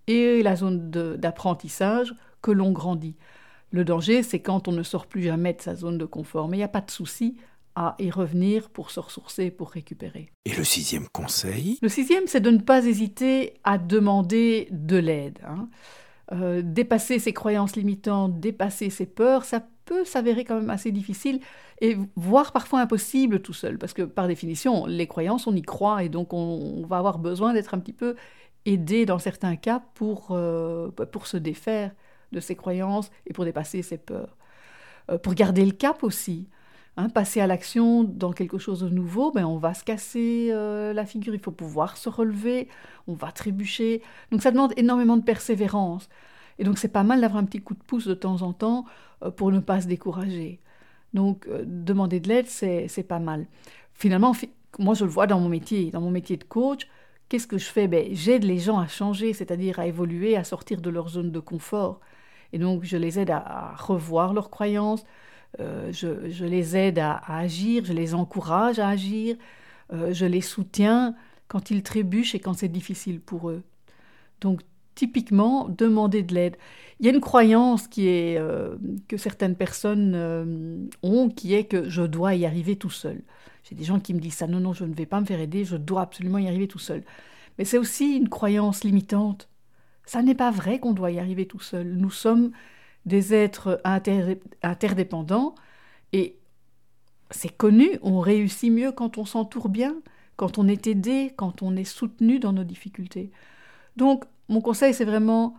et 0.08 0.42
la 0.44 0.56
zone 0.56 0.90
d'apprentissage 0.90 2.14
que 2.42 2.52
l'on 2.52 2.72
grandit. 2.72 3.18
Le 3.72 3.84
danger, 3.84 4.24
c'est 4.24 4.40
quand 4.40 4.70
on 4.70 4.72
ne 4.72 4.84
sort 4.84 5.08
plus 5.08 5.24
jamais 5.24 5.54
de 5.54 5.62
sa 5.62 5.76
zone 5.76 5.98
de 5.98 6.06
confort. 6.06 6.48
Mais 6.48 6.56
il 6.56 6.62
n'y 6.62 6.66
a 6.66 6.70
pas 6.70 6.82
de 6.82 6.92
souci 6.92 7.36
à 7.80 7.96
y 7.98 8.12
revenir 8.12 8.70
pour 8.70 8.92
se 8.92 9.00
ressourcer, 9.00 9.52
pour 9.52 9.70
récupérer. 9.70 10.34
Et 10.44 10.54
le 10.54 10.66
sixième 10.66 11.08
conseil? 11.08 11.80
Le 11.82 11.88
sixième, 11.88 12.28
c'est 12.28 12.42
de 12.42 12.50
ne 12.50 12.58
pas 12.58 12.86
hésiter 12.86 13.54
à 13.64 13.78
demander 13.78 14.68
de 14.70 14.98
l'aide. 14.98 15.40
Hein. 15.48 15.70
Euh, 16.34 16.62
dépasser 16.62 17.20
ses 17.20 17.32
croyances 17.32 17.78
limitantes, 17.78 18.38
dépasser 18.42 18.90
ses 18.90 19.06
peurs, 19.06 19.46
ça 19.46 19.66
peut 19.86 20.04
s'avérer 20.04 20.44
quand 20.44 20.60
même 20.60 20.70
assez 20.70 20.92
difficile 20.92 21.40
et 21.80 21.98
voire 22.18 22.52
parfois 22.52 22.82
impossible 22.82 23.42
tout 23.42 23.54
seul, 23.54 23.78
parce 23.78 23.94
que 23.94 24.02
par 24.02 24.28
définition, 24.28 24.86
les 24.86 25.08
croyances, 25.08 25.48
on 25.48 25.56
y 25.56 25.62
croit 25.62 26.04
et 26.04 26.10
donc 26.10 26.34
on, 26.34 26.86
va 26.86 26.98
avoir 26.98 27.18
besoin 27.18 27.54
d'être 27.54 27.74
un 27.74 27.80
petit 27.80 27.94
peu 27.94 28.18
aidé 28.66 29.06
dans 29.06 29.20
certains 29.20 29.56
cas 29.56 29.82
pour, 29.94 30.32
euh, 30.32 30.92
pour 30.92 31.28
se 31.28 31.38
défaire 31.38 31.92
de 32.34 32.42
ses 32.42 32.58
croyances 32.58 33.10
et 33.26 33.32
pour 33.32 33.46
dépasser 33.46 33.84
ses 33.84 33.98
peurs. 33.98 34.36
Euh, 35.10 35.18
pour 35.18 35.34
garder 35.34 35.66
le 35.66 35.72
cap 35.72 36.04
aussi. 36.04 36.50
Hein, 37.00 37.08
passer 37.08 37.40
à 37.40 37.48
l'action 37.48 38.04
dans 38.04 38.34
quelque 38.34 38.58
chose 38.58 38.82
de 38.82 38.90
nouveau, 38.90 39.32
ben 39.32 39.46
on 39.46 39.58
va 39.58 39.74
se 39.74 39.86
casser 39.86 40.50
euh, 40.52 40.92
la 40.92 41.06
figure, 41.06 41.34
il 41.34 41.40
faut 41.40 41.50
pouvoir 41.52 41.96
se 41.96 42.10
relever, 42.10 42.68
on 43.08 43.14
va 43.14 43.32
trébucher. 43.32 44.02
Donc 44.32 44.42
ça 44.42 44.52
demande 44.52 44.74
énormément 44.76 45.16
de 45.16 45.24
persévérance. 45.24 46.10
Et 46.58 46.66
donc 46.66 46.78
c'est 46.78 46.90
pas 46.90 47.04
mal 47.04 47.22
d'avoir 47.22 47.42
un 47.42 47.46
petit 47.46 47.62
coup 47.62 47.74
de 47.74 47.82
pouce 47.84 48.06
de 48.06 48.14
temps 48.14 48.42
en 48.42 48.52
temps 48.52 48.84
euh, 49.24 49.32
pour 49.32 49.50
ne 49.54 49.60
pas 49.60 49.80
se 49.80 49.88
décourager. 49.88 50.60
Donc 51.14 51.48
demander 51.66 52.20
de 52.20 52.28
l'aide, 52.28 52.48
c'est 52.48 53.08
pas 53.08 53.20
mal. 53.20 53.48
Finalement, 53.94 54.34
moi 54.78 54.94
je 54.94 55.06
le 55.06 55.10
vois 55.10 55.26
dans 55.26 55.40
mon 55.40 55.50
métier, 55.50 55.92
dans 55.92 56.02
mon 56.02 56.12
métier 56.12 56.36
de 56.36 56.44
coach, 56.44 56.86
qu'est-ce 57.30 57.48
que 57.48 57.58
je 57.58 57.66
fais? 57.66 57.88
Ben, 57.88 58.10
J'aide 58.14 58.44
les 58.44 58.60
gens 58.60 58.78
à 58.78 58.88
changer, 58.88 59.32
c'est-à-dire 59.32 59.80
à 59.80 59.88
évoluer, 59.88 60.36
à 60.36 60.44
sortir 60.44 60.82
de 60.82 60.90
leur 60.90 61.08
zone 61.08 61.32
de 61.32 61.40
confort. 61.40 62.02
Et 62.54 62.60
donc, 62.60 62.84
je 62.84 62.98
les 62.98 63.20
aide 63.20 63.30
à, 63.32 63.76
revoir 63.78 64.34
leurs 64.34 64.50
croyances, 64.50 65.06
euh, 65.60 65.92
je, 65.92 66.46
les 66.46 66.78
aide 66.78 67.00
à, 67.00 67.22
agir, 67.28 67.84
je 67.86 67.94
les 67.94 68.14
encourage 68.14 68.80
à 68.80 68.90
agir, 68.90 69.36
euh, 69.92 70.14
je 70.14 70.26
les 70.26 70.42
soutiens 70.42 71.16
quand 71.48 71.72
ils 71.72 71.82
trébuchent 71.84 72.36
et 72.36 72.40
quand 72.40 72.54
c'est 72.54 72.70
difficile 72.70 73.20
pour 73.20 73.50
eux. 73.50 73.64
Donc, 74.42 74.62
typiquement, 74.96 75.68
demander 75.70 76.24
de 76.24 76.34
l'aide. 76.34 76.58
Il 77.00 77.06
y 77.06 77.10
a 77.10 77.14
une 77.14 77.22
croyance 77.22 77.88
qui 77.88 78.08
est, 78.08 78.38
euh, 78.38 78.76
que 79.08 79.18
certaines 79.18 79.56
personnes 79.56 80.90
ont, 81.02 81.30
qui 81.30 81.56
est 81.56 81.64
que 81.66 81.90
je 81.90 82.04
dois 82.04 82.36
y 82.36 82.46
arriver 82.46 82.76
tout 82.76 82.90
seul. 82.90 83.22
J'ai 83.64 83.76
des 83.76 83.84
gens 83.84 84.00
qui 84.00 84.14
me 84.14 84.20
disent 84.20 84.36
ça, 84.36 84.48
non, 84.48 84.60
non, 84.60 84.74
je 84.74 84.86
ne 84.86 84.94
vais 84.94 85.06
pas 85.06 85.20
me 85.20 85.26
faire 85.26 85.40
aider, 85.40 85.66
je 85.66 85.78
dois 85.78 86.02
absolument 86.02 86.38
y 86.38 86.48
arriver 86.48 86.68
tout 86.68 86.80
seul. 86.80 87.04
Mais 87.58 87.66
c'est 87.66 87.78
aussi 87.78 88.16
une 88.16 88.30
croyance 88.30 88.84
limitante. 88.84 89.50
Ça 90.06 90.22
n'est 90.22 90.36
pas 90.36 90.52
vrai 90.52 90.80
qu'on 90.80 90.94
doit 90.94 91.12
y 91.12 91.20
arriver 91.20 91.46
tout 91.46 91.60
seul. 91.60 91.88
Nous 91.88 92.10
sommes 92.10 92.52
des 93.10 93.34
êtres 93.34 93.82
interdépendants 94.64 95.56
et 96.14 96.38
c'est 97.32 97.56
connu, 97.56 98.00
on 98.02 98.20
réussit 98.20 98.72
mieux 98.72 98.92
quand 98.92 99.18
on 99.18 99.26
s'entoure 99.26 99.70
bien, 99.70 99.96
quand 100.36 100.58
on 100.58 100.68
est 100.68 100.88
aidé, 100.88 101.34
quand 101.36 101.62
on 101.62 101.76
est 101.76 101.84
soutenu 101.84 102.40
dans 102.40 102.54
nos 102.54 102.64
difficultés. 102.64 103.32
Donc, 103.98 104.24
mon 104.48 104.62
conseil, 104.62 104.94
c'est 104.94 105.06
vraiment 105.06 105.56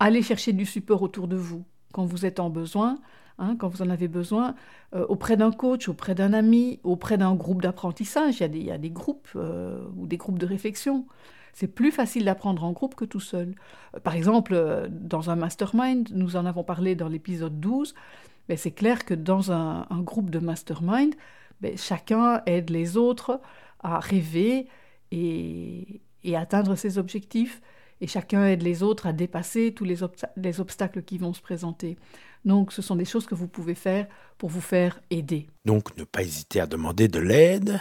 aller 0.00 0.22
chercher 0.22 0.52
du 0.52 0.66
support 0.66 1.02
autour 1.02 1.28
de 1.28 1.36
vous 1.36 1.64
quand 1.92 2.04
vous 2.04 2.26
êtes 2.26 2.40
en 2.40 2.50
besoin, 2.50 2.98
hein, 3.38 3.56
quand 3.58 3.68
vous 3.68 3.82
en 3.82 3.90
avez 3.90 4.08
besoin, 4.08 4.54
euh, 4.94 5.06
auprès 5.08 5.36
d'un 5.36 5.52
coach, 5.52 5.88
auprès 5.88 6.14
d'un 6.14 6.32
ami, 6.32 6.80
auprès 6.82 7.18
d'un 7.18 7.34
groupe 7.34 7.62
d'apprentissage. 7.62 8.40
Il, 8.40 8.62
y 8.62 8.70
a 8.70 8.78
des, 8.78 8.90
groupes 8.90 9.28
euh, 9.36 9.86
ou 9.96 10.06
des 10.06 10.16
groupes 10.16 10.38
de 10.38 10.46
réflexion. 10.46 11.06
C'est 11.56 11.68
plus 11.68 11.90
facile 11.90 12.26
d'apprendre 12.26 12.64
en 12.64 12.72
groupe 12.72 12.94
que 12.94 13.06
tout 13.06 13.18
seul. 13.18 13.54
Euh, 13.94 14.00
par 14.00 14.14
exemple, 14.14 14.52
euh, 14.52 14.88
dans 14.90 15.30
un 15.30 15.36
mastermind, 15.36 16.06
nous 16.12 16.36
en 16.36 16.44
avons 16.44 16.62
parlé 16.62 16.94
dans 16.94 17.08
l'épisode 17.08 17.58
12, 17.58 17.94
mais 18.50 18.58
c'est 18.58 18.72
clair 18.72 19.06
que 19.06 19.14
dans 19.14 19.52
un, 19.52 19.86
groupe 20.02 20.28
de 20.28 20.38
mastermind, 20.38 21.14
ben, 21.62 21.78
chacun 21.78 22.42
aide 22.44 22.68
les 22.68 22.98
autres 22.98 23.40
à 23.80 24.00
rêver 24.00 24.68
et, 25.10 26.02
atteindre 26.34 26.74
ses 26.74 26.98
objectifs, 26.98 27.62
et 28.02 28.06
chacun 28.06 28.44
aide 28.44 28.62
les 28.62 28.82
autres 28.82 29.06
à 29.06 29.14
dépasser 29.14 29.72
tous 29.72 29.84
les, 29.84 30.00
les 30.36 30.60
obstacles 30.60 31.02
qui 31.02 31.16
vont 31.16 31.32
se 31.32 31.40
présenter. 31.40 31.96
Donc 32.44 32.70
ce 32.70 32.82
sont 32.82 32.96
des 32.96 33.06
choses 33.06 33.24
que 33.24 33.34
vous 33.34 33.48
pouvez 33.48 33.74
faire 33.74 34.06
pour 34.36 34.50
vous 34.50 34.60
faire 34.60 35.00
aider. 35.08 35.46
Donc 35.64 35.96
ne 35.96 36.04
pas 36.04 36.22
hésiter 36.22 36.60
à 36.60 36.66
demander 36.66 37.08
de 37.08 37.18
l'aide 37.18 37.80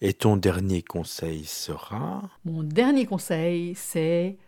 et 0.00 0.14
ton 0.14 0.36
dernier 0.36 0.82
conseil 0.82 1.44
sera? 1.44 2.30
Mon 2.44 2.62
dernier 2.62 3.06
conseil, 3.06 3.74
c'est 3.74 4.38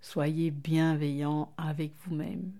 soyez 0.00 0.50
bienveillant 0.50 1.52
avec 1.56 1.92
vous-même. 2.04 2.52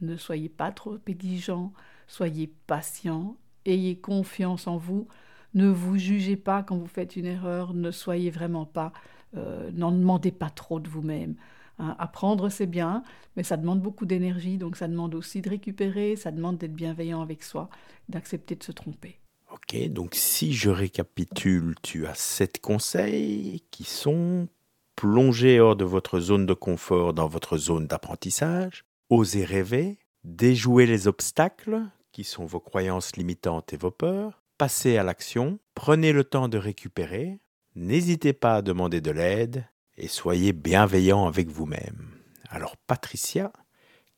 Ne 0.00 0.16
soyez 0.16 0.48
pas 0.48 0.72
trop 0.72 0.98
exigeant, 1.06 1.72
soyez 2.06 2.52
patient, 2.66 3.36
ayez 3.64 3.96
confiance 3.96 4.66
en 4.66 4.76
vous, 4.76 5.08
ne 5.54 5.68
vous 5.68 5.96
jugez 5.96 6.36
pas 6.36 6.62
quand 6.62 6.76
vous 6.76 6.86
faites 6.86 7.16
une 7.16 7.26
erreur, 7.26 7.74
ne 7.74 7.90
soyez 7.90 8.30
vraiment 8.30 8.66
pas, 8.66 8.92
euh, 9.36 9.70
n'en 9.72 9.92
demandez 9.92 10.32
pas 10.32 10.50
trop 10.50 10.80
de 10.80 10.88
vous-même. 10.88 11.36
Hein. 11.78 11.96
apprendre, 11.98 12.50
c'est 12.50 12.66
bien, 12.66 13.02
mais 13.36 13.42
ça 13.42 13.56
demande 13.56 13.80
beaucoup 13.80 14.06
d'énergie, 14.06 14.58
donc 14.58 14.76
ça 14.76 14.88
demande 14.88 15.14
aussi 15.14 15.42
de 15.42 15.50
récupérer, 15.50 16.16
ça 16.16 16.30
demande 16.30 16.58
d'être 16.58 16.74
bienveillant 16.74 17.20
avec 17.22 17.42
soi, 17.42 17.68
d'accepter 18.08 18.54
de 18.54 18.62
se 18.62 18.72
tromper. 18.72 19.18
Ok, 19.54 19.76
donc 19.86 20.16
si 20.16 20.52
je 20.52 20.68
récapitule, 20.68 21.76
tu 21.80 22.08
as 22.08 22.14
sept 22.14 22.60
conseils 22.60 23.62
qui 23.70 23.84
sont 23.84 24.48
plonger 24.96 25.60
hors 25.60 25.76
de 25.76 25.84
votre 25.84 26.18
zone 26.18 26.44
de 26.44 26.54
confort 26.54 27.14
dans 27.14 27.28
votre 27.28 27.56
zone 27.56 27.86
d'apprentissage, 27.86 28.84
oser 29.10 29.44
rêver, 29.44 30.00
déjouer 30.24 30.86
les 30.86 31.06
obstacles 31.06 31.82
qui 32.10 32.24
sont 32.24 32.44
vos 32.46 32.58
croyances 32.58 33.14
limitantes 33.14 33.72
et 33.72 33.76
vos 33.76 33.92
peurs, 33.92 34.42
passer 34.58 34.96
à 34.96 35.04
l'action, 35.04 35.60
prenez 35.76 36.10
le 36.12 36.24
temps 36.24 36.48
de 36.48 36.58
récupérer, 36.58 37.38
n'hésitez 37.76 38.32
pas 38.32 38.56
à 38.56 38.62
demander 38.62 39.00
de 39.00 39.12
l'aide 39.12 39.68
et 39.96 40.08
soyez 40.08 40.52
bienveillant 40.52 41.28
avec 41.28 41.48
vous-même. 41.48 42.10
Alors 42.50 42.76
Patricia, 42.76 43.52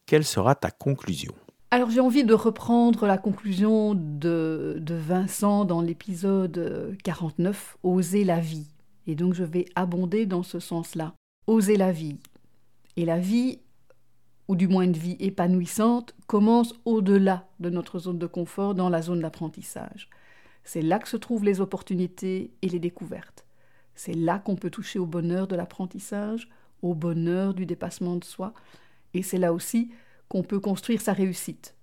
quelle 0.07 0.25
sera 0.25 0.55
ta 0.55 0.71
conclusion? 0.71 1.35
Alors 1.71 1.91
j'ai 1.91 2.01
envie 2.01 2.25
de 2.25 2.35
reprendre 2.35 3.07
la 3.07 3.19
conclusion 3.19 3.95
de, 3.95 4.81
Vincent 4.89 5.65
dans 5.65 5.81
l'épisode 5.81 6.97
49, 7.03 7.79
Oser 7.83 8.25
la 8.25 8.39
vie. 8.39 8.67
Et 9.07 9.15
donc 9.15 9.35
je 9.35 9.45
vais 9.45 9.67
abonder 9.75 10.27
dans 10.27 10.43
ce 10.43 10.61
sens-là. 10.61 11.15
Oser 11.47 11.77
la 11.77 11.91
vie. 11.91 12.19
Et 12.97 13.05
la 13.05 13.19
vie, 13.19 13.59
ou 14.49 14.55
du 14.55 14.69
moins 14.69 14.85
une 14.85 14.93
vie 14.93 15.17
épanouissante, 15.19 16.15
commence 16.29 16.73
au-delà 16.85 17.49
de 17.59 17.69
notre 17.69 17.99
zone 17.99 18.19
de 18.19 18.27
confort, 18.27 18.75
dans 18.75 18.89
la 18.89 19.03
zone 19.03 19.21
d'apprentissage. 19.21 20.09
C'est 20.63 20.83
là 20.83 20.99
que 20.99 21.09
se 21.09 21.17
trouvent 21.17 21.45
les 21.45 21.61
opportunités 21.61 22.53
et 22.63 22.69
les 22.69 22.79
découvertes. 22.79 23.45
C'est 23.95 24.15
là 24.15 24.39
qu'on 24.39 24.57
peut 24.57 24.71
toucher 24.71 24.99
au 24.99 25.07
bonheur 25.07 25.49
de 25.49 25.57
l'apprentissage, 25.57 26.49
au 26.83 26.95
bonheur 26.95 27.55
du 27.55 27.67
dépassement 27.67 28.17
de 28.17 28.25
soi. 28.25 28.55
Et 29.15 29.23
c'est 29.23 29.39
là 29.39 29.53
aussi 29.53 29.91
qu'on 30.29 30.43
peut 30.43 30.61
construire 30.61 31.01
sa 31.01 31.13
réussite 31.13 31.77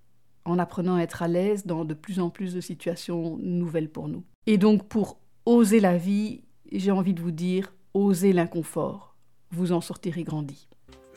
en 0.45 0.59
apprenant 0.59 0.95
à 0.95 1.01
être 1.01 1.23
à 1.23 1.27
l'aise 1.27 1.65
dans 1.65 1.85
de 1.85 1.93
plus 1.93 2.19
en 2.19 2.29
plus 2.29 2.53
de 2.53 2.61
situations 2.61 3.37
nouvelles 3.37 3.89
pour 3.89 4.07
nous. 4.07 4.23
Et 4.47 4.57
donc 4.57 4.87
pour 4.87 5.17
oser 5.45 5.79
la 5.79 5.97
vie, 5.97 6.43
j'ai 6.71 6.91
envie 6.91 7.13
de 7.13 7.21
vous 7.21 7.31
dire, 7.31 7.73
osez 7.93 8.33
l'inconfort. 8.33 9.15
Vous 9.51 9.71
en 9.71 9.81
sortirez 9.81 10.23
grandi. 10.23 10.67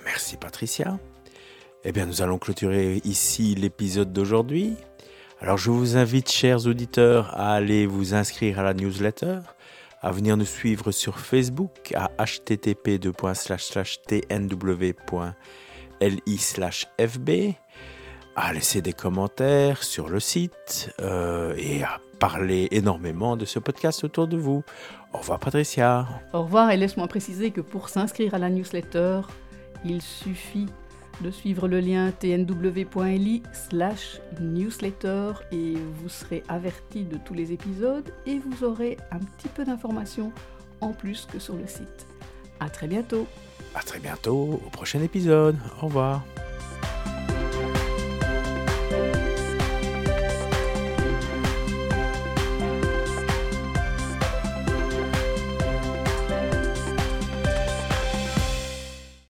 Merci 0.05 0.37
Patricia. 0.37 0.99
Eh 1.85 1.93
bien 1.93 2.07
nous 2.07 2.23
allons 2.23 2.39
clôturer 2.39 3.01
ici 3.05 3.55
l'épisode 3.55 4.13
d'aujourd'hui. 4.13 4.77
Alors 5.41 5.59
je 5.59 5.71
vous 5.71 5.97
invite, 5.97 6.31
chers 6.31 6.67
auditeurs, 6.67 7.29
à 7.39 7.53
aller 7.53 7.87
vous 7.87 8.15
inscrire 8.15 8.59
à 8.59 8.63
la 8.63 8.75
newsletter, 8.75 9.41
à 10.01 10.11
venir 10.11 10.37
nous 10.37 10.47
suivre 10.47 10.93
sur 10.93 11.19
Facebook 11.19 11.93
à 11.95 12.11
http://tnw.com 16.01 16.87
li/fb, 16.99 17.55
à 18.35 18.53
laisser 18.53 18.83
des 18.83 18.93
commentaires 18.93 19.83
sur 19.83 20.09
le 20.09 20.21
site 20.21 20.95
euh, 21.01 21.55
et 21.57 21.83
à 21.83 22.01
parler 22.19 22.69
énormément 22.71 23.37
de 23.37 23.45
ce 23.45 23.59
podcast 23.59 24.05
autour 24.05 24.27
de 24.27 24.37
vous. 24.37 24.63
Au 25.13 25.19
revoir 25.19 25.39
Patricia. 25.39 26.07
Au 26.33 26.43
revoir 26.43 26.71
et 26.71 26.77
laisse-moi 26.77 27.07
préciser 27.09 27.51
que 27.51 27.61
pour 27.61 27.89
s'inscrire 27.89 28.35
à 28.35 28.39
la 28.39 28.51
newsletter, 28.51 29.21
il 29.85 30.03
suffit 30.03 30.67
de 31.23 31.31
suivre 31.31 31.67
le 31.67 31.81
lien 31.81 32.13
tnw.li 32.13 33.43
slash 33.53 34.21
newsletter 34.39 35.33
et 35.51 35.75
vous 35.75 36.11
serez 36.11 36.43
averti 36.49 37.05
de 37.05 37.17
tous 37.17 37.33
les 37.33 37.53
épisodes 37.53 38.11
et 38.27 38.39
vous 38.39 38.65
aurez 38.65 38.99
un 39.11 39.19
petit 39.19 39.49
peu 39.49 39.65
d'informations 39.65 40.31
en 40.83 40.93
plus 40.93 41.27
que 41.31 41.39
sur 41.39 41.55
le 41.55 41.67
site. 41.67 42.07
À 42.61 42.69
très 42.69 42.87
bientôt 42.87 43.27
à 43.77 43.83
très 43.83 44.01
bientôt 44.01 44.61
au 44.65 44.71
prochain 44.71 45.03
épisode. 45.03 45.57
Au 45.83 45.87
revoir. 45.87 46.25